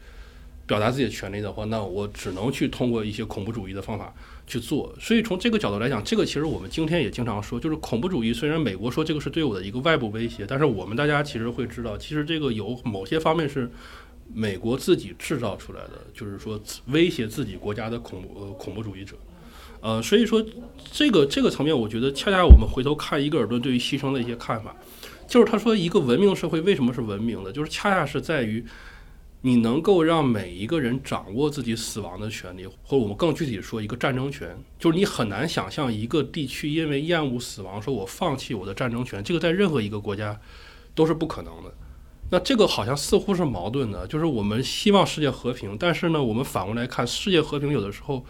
[0.67, 4.13] 表达自己的权利的话，那我只能去通过一些恐怖主义的方法。
[4.45, 8.33] 去做，所以从这个角度来讲，这个其实我们今天也经常说，就是恐怖主义。
[8.33, 13.71] 虽然美国说这个是对我的一个外部威胁，但是我们大家其实会知道，其实这个有某些方面是
[14.33, 19.15] 美国自己制造出来的，就是说威胁自己国家的恐怖呃恐怖主义者。
[19.79, 20.45] 呃，所以说
[20.91, 24.75] 这个这个层面，我觉得恰恰我们回头看伊戈尔顿对于牺牲的一些看法，
[25.27, 28.63] 就是他说一个文明社会为什么是文明的，就是恰恰是在于。
[29.45, 40.39] 你能够让每一个人掌握自己死亡的权利，或者我们更具体说一个战争权，就是你很难想象一个地区因为厌恶死亡，说我放弃我的战争权，这个在任何一个国家
[40.95, 41.73] 都是不可能的。
[42.31, 48.25] 那这个好像似乎是矛盾的，就是我们希望世界和平，但是呢，我们反过来看，世界和平有的时候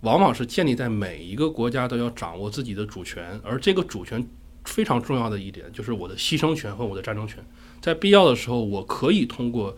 [0.00, 4.28] 往往是建立在每一个国家都要掌握自己的主权，而这个主权
[4.64, 7.46] 非常重要的一点就是我的牺牲权和我的战争权，
[7.80, 9.76] 在必要的时候，我可以通过。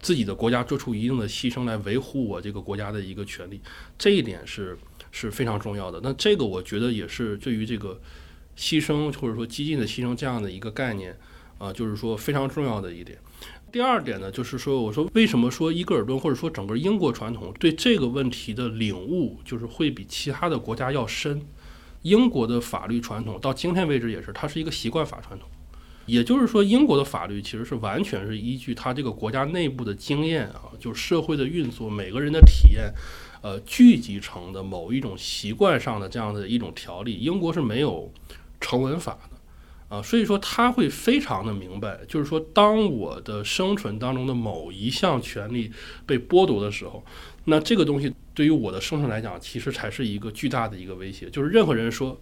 [0.00, 3.60] 自己的国家做出一定的牺牲来维护我这个国家的一个权利，
[3.98, 4.76] 这一点是
[5.12, 6.00] 是非常重要的。
[6.02, 8.00] 那这个我觉得也是对于这个
[8.56, 11.16] 牺牲或者说激进的牺牲这样的一个概念
[11.58, 13.18] 啊，就是说非常重要的一点。
[13.72, 21.40] 第二点呢，就是说，我说为什么说伊格尔顿或者说整个英国传统对这个问题的领悟，就是会比其他的国家要深。
[22.02, 25.46] 英国的法律传统到今天为止也是，它是一个习惯法传统，
[26.10, 32.92] 也就是说，英国的法律其实是完全是依据它这个国家内部的经验啊，就是社会的运作、每个人的体验，
[33.42, 37.14] 呃，聚集成的某一种习惯上的这样的一种条例。
[37.14, 38.12] 英国是没有
[38.60, 45.70] 成文法的啊，所以说他会非常的明白，就是说，当我的生存当中的某一项权利
[46.04, 47.04] 被剥夺的时候。
[47.44, 51.30] 那这个东西对于我的生存来讲，其实才是一个巨大的一个威胁。
[51.30, 52.20] 就是任何人说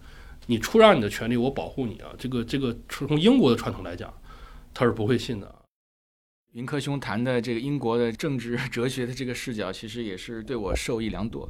[0.49, 4.11] 你出让你的权利，我保护你啊，这个这个从英国的传统来讲，
[4.73, 5.55] 他是不会信的。
[6.53, 11.47] 云科兄谈的这个英国的政治 哲学的这个视角，其实也是对我受益良多。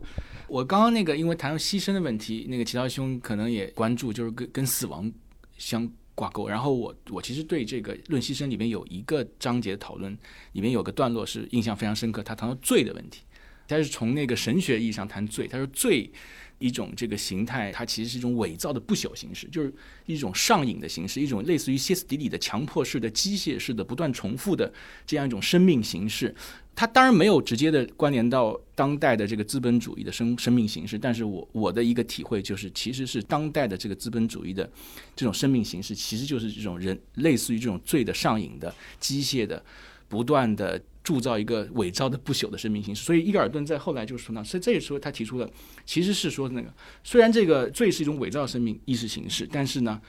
[0.49, 5.09] 我刚刚那个因为谈到牺牲的问题，那个齐涛兄可能也关注，就是跟跟死亡
[5.57, 6.49] 相挂钩。
[6.49, 10.11] 然后我我其实对这个《论牺牲》里面有一个章节的讨论，
[10.51, 13.21] 里面有个段落是印象非常深刻，他谈到罪的问题。
[13.65, 16.11] 他是从那个神学意义上谈罪，他说罪
[16.59, 19.73] 一种这个形态，它其实是一种伪造的不朽形式，就是
[20.05, 24.71] 一种上瘾的形式，一种类似于歇斯底里的强迫式的机械式的不断重复的
[25.07, 26.33] 这样一种生命形式。
[26.75, 34.69] 它当然没有直接的关联到当代的这个资本主义的生生命形式，但是我我的一个体会就是，其实是当代的这个资本主义的
[35.15, 39.63] 这种生命形式，其实就是这种人类似于这种罪的上瘾的机械的
[40.07, 40.81] 不断的。
[41.03, 45.49] 铸造一个伪造的不朽的生命形式，所以伊格尔顿在后来就是说呢，所以这时候他提出了，
[45.85, 46.71] 其实是说那个
[47.03, 49.99] 虽然这个罪是一种伪造生命意识形式，但是呢，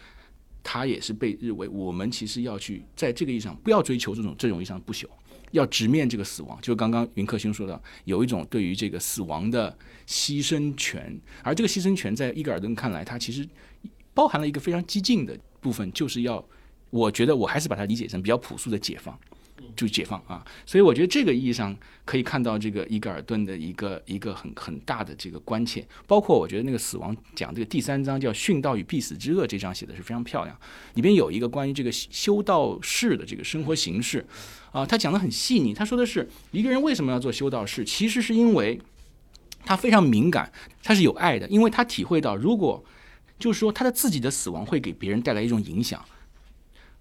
[0.63, 5.07] 它也是被认为我们其实要去在这个意义上不要追求这种这种意义上不朽，
[5.53, 6.59] 要直面这个死亡。
[6.61, 9.77] 就刚刚云克星说的，有一种对于这个死亡的
[10.07, 13.49] 牺牲权，而这个牺牲权在伊格尔顿看来，它其实
[14.13, 16.45] 包含了一个非常激进的部分，就是要
[16.91, 19.19] 我觉得我还是把它理解成比较朴素的解放。
[19.77, 30.57] 就解放啊，所以我觉得这个意义上可以看到这个伊格尔顿的一个一个很很大的这个关切，包括我觉得那个死亡讲这个第三章叫殉道与必死之恶这章写的是非常漂亮，
[30.95, 34.27] 里边有一个关于这个修道士的这个生活形式。
[34.73, 38.81] 啊，他讲的很细腻，他说的是一个人为什么要做修道士，其实是因为
[39.65, 40.53] 他非常敏感，
[40.83, 42.85] 他是有爱的，因为他体会到如果
[43.39, 46.05] 就是说他的自己的死亡会给别人带来一种影响。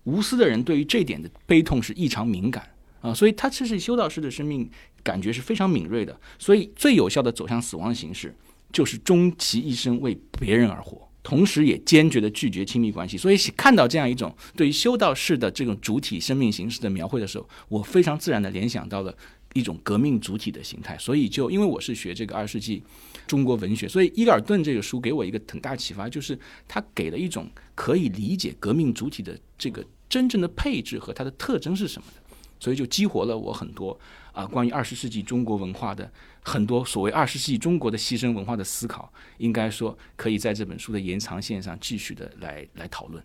[0.04, 2.68] 无私的人对于这点的悲痛是异常敏感
[3.02, 4.70] 啊，所以他其实修道士的生命
[5.04, 6.20] 感觉是非常敏锐的。
[6.38, 8.36] 所以最有效的走向死亡的形式，
[8.72, 13.18] 就是终其一生为别人而活，同时也坚决的拒绝亲密关系。
[13.18, 19.16] 所以看到这样一种对于修道士的这种主体生命形式的描绘的时候，我非常自然的联想到了
[19.54, 20.98] 一种革命主体的形态。
[20.98, 22.84] 所以就因为我是学这个二十世纪
[23.28, 26.38] 中国文学，所以伊格尔顿这个书给我一个很大启发，就是
[26.68, 29.86] 他给了一种可以理解革命主体的这个。
[30.10, 33.96] 真正的配置和它的特征是什么的，所以就激活了我很多
[34.32, 43.24] 啊关于二十世纪中国文化的很多所谓二十世纪中国的牺牲文化的思考，应该说可以在这本书的延长线上继续的来来讨论。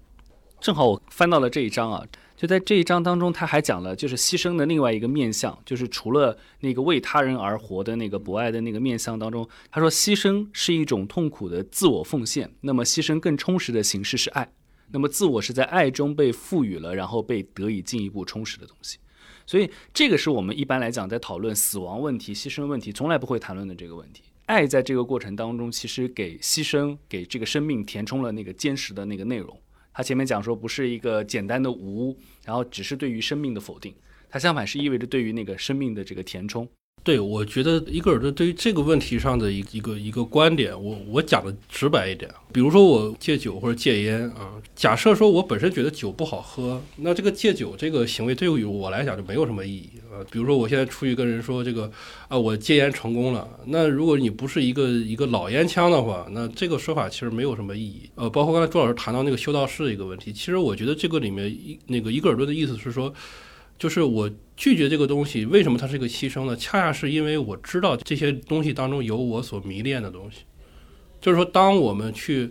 [0.61, 2.07] 正好我翻到了这一章啊，
[2.37, 14.53] 就在这一章当中，他还讲了就是牺牲的另外一个面相，就是除了那个为他人而活的那个博爱的那个面相当中，他说牺牲是一种痛苦的自我奉献，那么牺牲更充实的形式是爱。
[14.91, 18.99] 那么自我是在爱中被赋予了，然后被得以进一步充实的东西，
[19.47, 24.23] 所以这个是我们一般来讲在讨论死亡问题、牺牲问题，从来不会谈论的这个问题。
[24.47, 29.59] 爱在这个过程当中，其实给牺牲、给这个生命填充了那个坚实的那个内容。
[29.95, 33.95] 他前面讲说，不是一个简单的无，然后只是对于生命的否定，
[34.29, 36.69] 它相反是意味着对于那个生命的这个填充。
[37.05, 50.25] 对，我觉得伊格尔顿对于这个问题上的一一个一个观点，我我讲的直白一点，比如说我戒酒或者戒烟啊，假设说我本身觉得酒不好喝，那这个戒酒这个行为对于我来讲就没有什么意义啊。
[50.31, 51.93] 比如说我现在出去跟人说这个
[52.27, 58.09] 啊，我戒烟成功了，那如果你不是一个一个老烟枪的话，那这个说法其实没有什么意义。
[58.15, 63.13] 呃，包括刚才朱老师谈到那个修道士的一个问题，其实我觉得这个里面一那个伊格尔顿的意思是说。
[63.85, 66.57] 就是我拒绝这个东西，为什么它是一个牺牲呢？
[66.57, 70.45] 恰恰是因为我知道这些东西当中有我所迷恋的东西。
[71.21, 72.51] 就是说，当我们去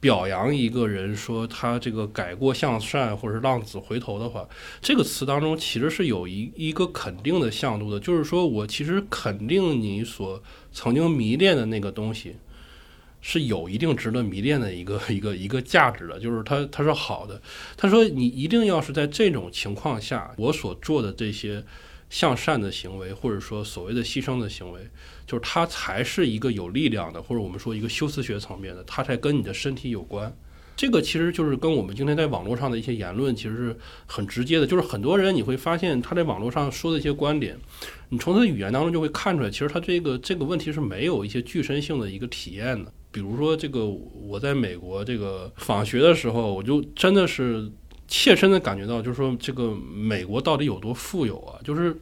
[0.00, 4.46] 表扬一个人，说他这个改过向善，或者是浪子回头的话，
[4.82, 7.98] 这个词当中其实是有一一个肯定的向度的。
[7.98, 10.42] 就是说我其实肯定你所
[10.72, 12.36] 曾经迷恋的那个东西。
[13.20, 17.40] 是有一定值得迷恋的一个 一个一个价值的，就是他他是好的。
[17.76, 21.62] 他说你一定要是在这种情况下，我所做的这些
[22.08, 24.80] 向善的行为，或者说所谓的牺牲的行为，
[25.26, 30.34] 就是它才是一个有力量的，或者我们说一个修辞学层面的，它才跟你的身体有关。
[30.76, 37.58] 这个其实就是跟我们今天在网络上的一些言论其实是很直接的，就是很多人你会发现他在网络上说的一些观点，
[38.08, 42.90] 你从他的语言当中就会看出来，其实他这个这个问题是没有一些具身性的一个体验的。
[43.10, 47.70] 比如说这个我在美国这个访学的时候，我就真的是
[48.06, 51.58] 切身的感觉到，就是说这个美国到底有多富有啊？
[51.64, 51.96] 就是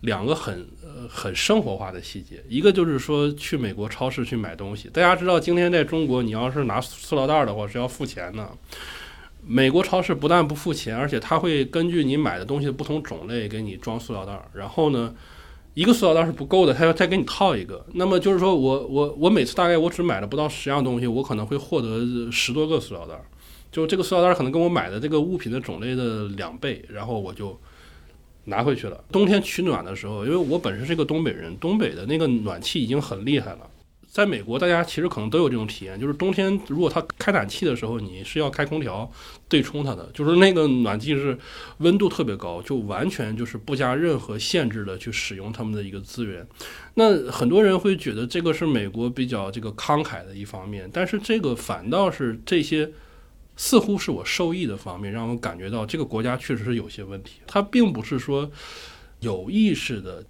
[0.00, 0.88] 两个很呃。
[1.08, 4.88] 很生活化的细节，一个就是说去美国超市去买东西。
[4.88, 8.50] 大家知道，今天在中国，你要是拿塑料袋的话是要付钱的。
[9.46, 14.36] 美国超市不但不付钱，而且他会根据你买的东西的不同种类给你装塑料袋。
[14.54, 15.14] 然后呢，
[15.76, 17.86] 一个塑料袋是不够的，他要再给你套一个。
[17.92, 23.14] 那么就是说我我我每次大概我只买了不到十样东西，我可能会获得十多个塑料袋。
[23.70, 27.56] 就这个塑料袋可能跟我买的这个物品的种类的两倍，然后我就。
[28.48, 29.02] 拿回去了。
[29.10, 33.68] 冬天取暖的时候，因为我本身是个东北人，东北的那个暖气已经很厉害了。
[34.16, 39.12] 在美国，大家其实可能都有这种体验，就是冬天如果它开暖气的时候，你是要开空调
[39.46, 41.38] 对冲它的，就是那个暖气是
[41.80, 46.46] 温度特别高，就完全就是不加任何限制的去使用他们的一个资源。
[46.94, 52.90] 那很多人会觉得这个是美国比较这个慷慨的一方面，但是这个反倒是这些。
[53.58, 57.40] 似乎是我受益的方面，让我感觉到这个国家确实是有些问题。
[57.46, 58.50] 它并不是说
[59.20, 60.22] 有意识的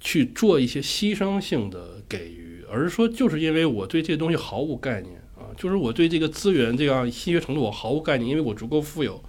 [0.00, 9.22] 去做一些牺牲性的给予，而是说就是因为我对这些东西毫无概念啊，就是我对这个资源这样稀缺程度我毫无概念，因为我足够富有。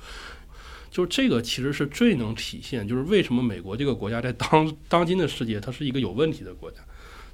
[0.89, 6.77] 就是这个其实是最能体现，就是为什么美国这个国家在当当今的世界它是一个有问题的国家，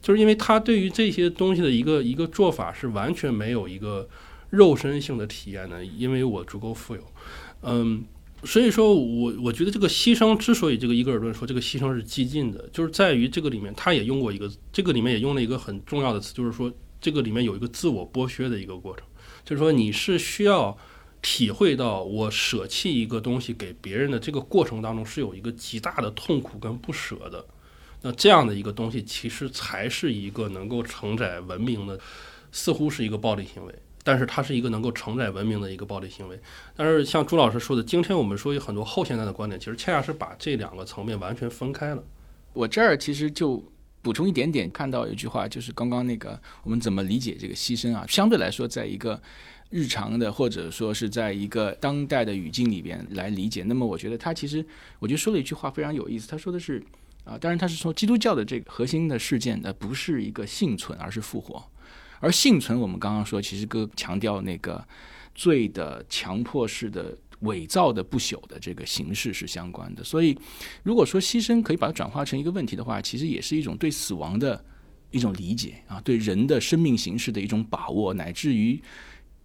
[0.01, 4.09] 就是因为它对于这些东西的一个一个做法是完全没有一个。
[4.51, 5.85] 肉身性的体验呢？
[5.85, 7.03] 因为我足够富有，
[7.61, 8.03] 嗯，
[8.45, 16.71] 所以说我我觉得这个牺牲之所以这个伊格尔顿说这个牺牲是激进的，就是在于这个里面他也用过一个，这个里面也用了一个很重要的词，就是说
[17.01, 19.05] 这个里面有一个自我剥削的一个过程，
[19.43, 20.77] 就是说你是需要
[21.21, 27.45] 体会到我舍弃一个东西给别人的这个过程当中是有一个极大的痛苦跟不舍的，
[28.01, 31.99] 那这样的一个东西其实才是一个能够承载文明的，
[32.53, 33.75] 似乎是一个暴力行为。
[34.03, 36.39] 但是它是一个能够承载文明的一个暴力行为。
[36.75, 42.03] 但是像朱老师说的，今天我们说有很多后现代的观点，其实恰恰是把这两个层面完全分开了。
[42.53, 43.63] 我这儿其实就
[44.01, 48.05] 补充一点点，看到一句话，就是刚刚那个我们怎么理解这个牺牲啊？
[48.07, 49.21] 相对来说，在一个
[49.69, 54.65] 日常的或者说是在一个当代的语境里边来理解，那么我觉得他其实
[54.97, 56.27] 我觉得说了一句话非常有意思。
[56.27, 56.83] 他说的是
[57.25, 61.63] 啊，当然他是说基督教的这个核心的事件呢，不是一个幸存，而是复活。
[62.19, 64.85] 而幸存，我们刚刚说，其实跟强调那个
[65.33, 70.03] 罪的强迫式的伪造的不朽的这个形式是相关的。
[70.03, 70.37] 所以，
[70.83, 74.61] 如果说牺牲可以把它转化成一个问题的话，其实也是一种对死亡的
[75.11, 78.77] 一种理解啊，对人的生命形式的一种把握，乃至于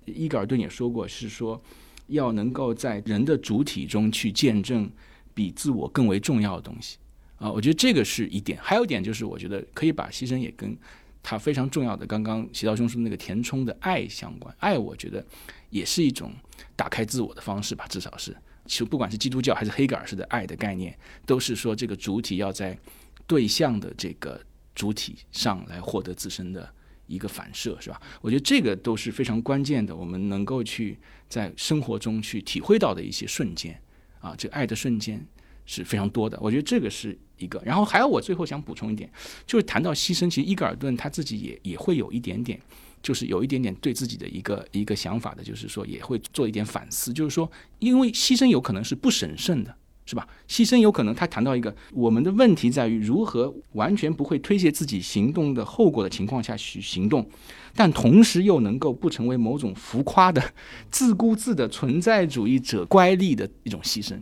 [0.07, 1.63] 伊格尔顿也说过，是说
[2.09, 4.91] 要能够在人的主体中去见证
[5.33, 6.99] 比自我更为重要的东西
[7.37, 7.49] 啊。
[7.49, 8.59] 我觉得这个是一点。
[8.61, 10.77] 还有一点就是，我觉得可以把牺牲也跟。
[11.25, 15.25] 它非常重要的，刚刚习道兄说的那个填充的爱相关，爱我觉得
[15.71, 16.31] 也是一种
[16.77, 22.79] 打开自我的方式吧，至少是，其实不管是基督教还是黑格尔式的爱的概念，都是说这个主体要在
[23.27, 24.39] 对象的这个
[24.75, 26.71] 主体上来获得自身的
[27.07, 27.99] 一个反射，是吧？
[28.21, 30.99] 我觉得这个都是非常关键的，我们能够去
[31.31, 33.81] 在生活中去体会到的一些瞬间
[34.21, 35.27] 啊，这爱的瞬间。
[35.67, 37.63] 是非常多的，我觉得这个是一个。
[37.65, 39.11] 然后还有，我最后想补充一点，
[39.47, 42.61] 就是谈到牺牲，其实伊格尔顿他自己也也会有一点点，
[43.03, 49.75] 就是有一点点对自己的一个一个想法的，就是说也会做一点反思，就是说，因为牺牲有可能是不审慎的，
[50.07, 50.29] 是吧？
[50.47, 57.27] 牺牲有可能他谈到一个，我们的问题在于如何完全不会推卸自己行动的后果的情况下去行动，
[57.75, 60.43] 但同时又能够不成为某种浮夸的
[60.91, 64.19] 自顾自的存在主义者乖戾的一种牺牲。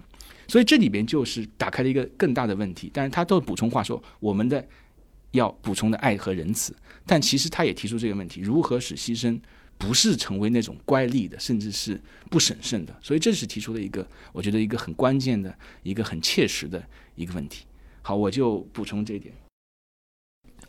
[0.52, 4.62] 所以这里边就是打开了一个更大的问题，但是他都补充话说，我们的
[5.30, 6.76] 要补充的爱和仁慈，
[7.06, 9.40] 但其实他也提出这个问题，如何使牺牲
[9.78, 11.98] 不是成为那种乖戾的，甚至是
[12.28, 12.94] 不审慎的。
[13.00, 17.64] 所以这是提出了一个，我觉得一个很关键的一个很切实的一个问题。
[18.02, 19.34] 好，我就补充这一点。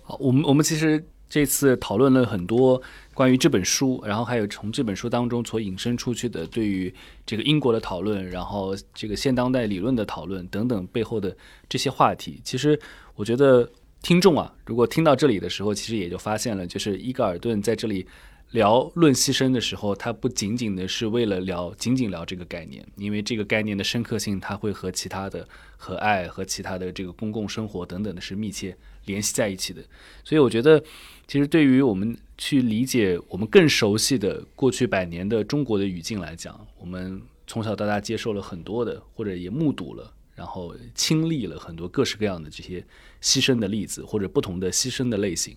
[0.01, 1.05] 好，我们我们其实。
[1.33, 2.79] 这次讨论了很多
[3.15, 6.93] 关于这本书，然后还有从这本书当中所引申出去的对于
[7.25, 11.35] 这个英国的讨论，然后这个现当代理论的讨论等等背后的
[11.67, 12.39] 这些话题。
[12.43, 12.79] 其实
[13.15, 13.67] 我觉得
[14.03, 18.05] 听众啊，如果听到这里的时候，其实也就发现了，就是伊格尔顿在这里
[18.51, 29.81] 聊论牺牲的时候，他不仅仅的是为了聊仅仅聊这个概念，因为这个概念的深刻性，它会和其他的和爱和其他的这个公共生活等等的是密切联系在一起的。
[30.23, 30.81] 所以我觉得，
[31.27, 42.85] 其实对于我们去理解我们更熟悉的过去百年的中国的语境来讲，我们从小到大接受了很多的，或者也目睹了，然后亲历了很多各式各样的这些
[43.21, 45.55] 牺牲的例子，或者不同的牺牲的类型。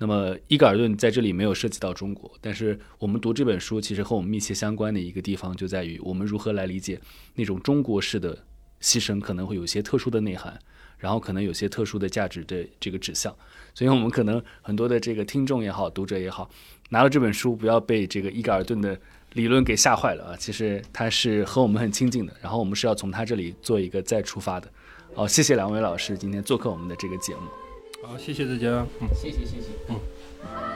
[0.00, 7.00] 那么伊格尔顿在这里没有涉及到中国，但是我们读这本书，其实和我们密切相关的一个地方就在于我们如何来理解
[7.34, 8.44] 那种中国式的
[8.80, 10.56] 牺牲，可能会有些特殊的内涵，
[10.98, 13.34] 然后可能有些特殊的价值的这个指向。
[13.74, 16.50] 所以，我们可能很多的这个听众也好，读者也好，
[16.90, 18.98] 拿到这本书不要被这个伊格尔顿的
[19.34, 20.36] 理论给吓坏了啊！
[20.36, 24.68] 其实他是和我们很亲近的，然后我们是要从他这里做一个再出发的。
[25.14, 27.42] 好，谢谢两位老师今天做客我们的这个节目。
[28.02, 28.84] 好，谢谢大家。
[29.00, 29.68] 嗯，谢谢，谢谢。
[29.88, 30.67] 嗯。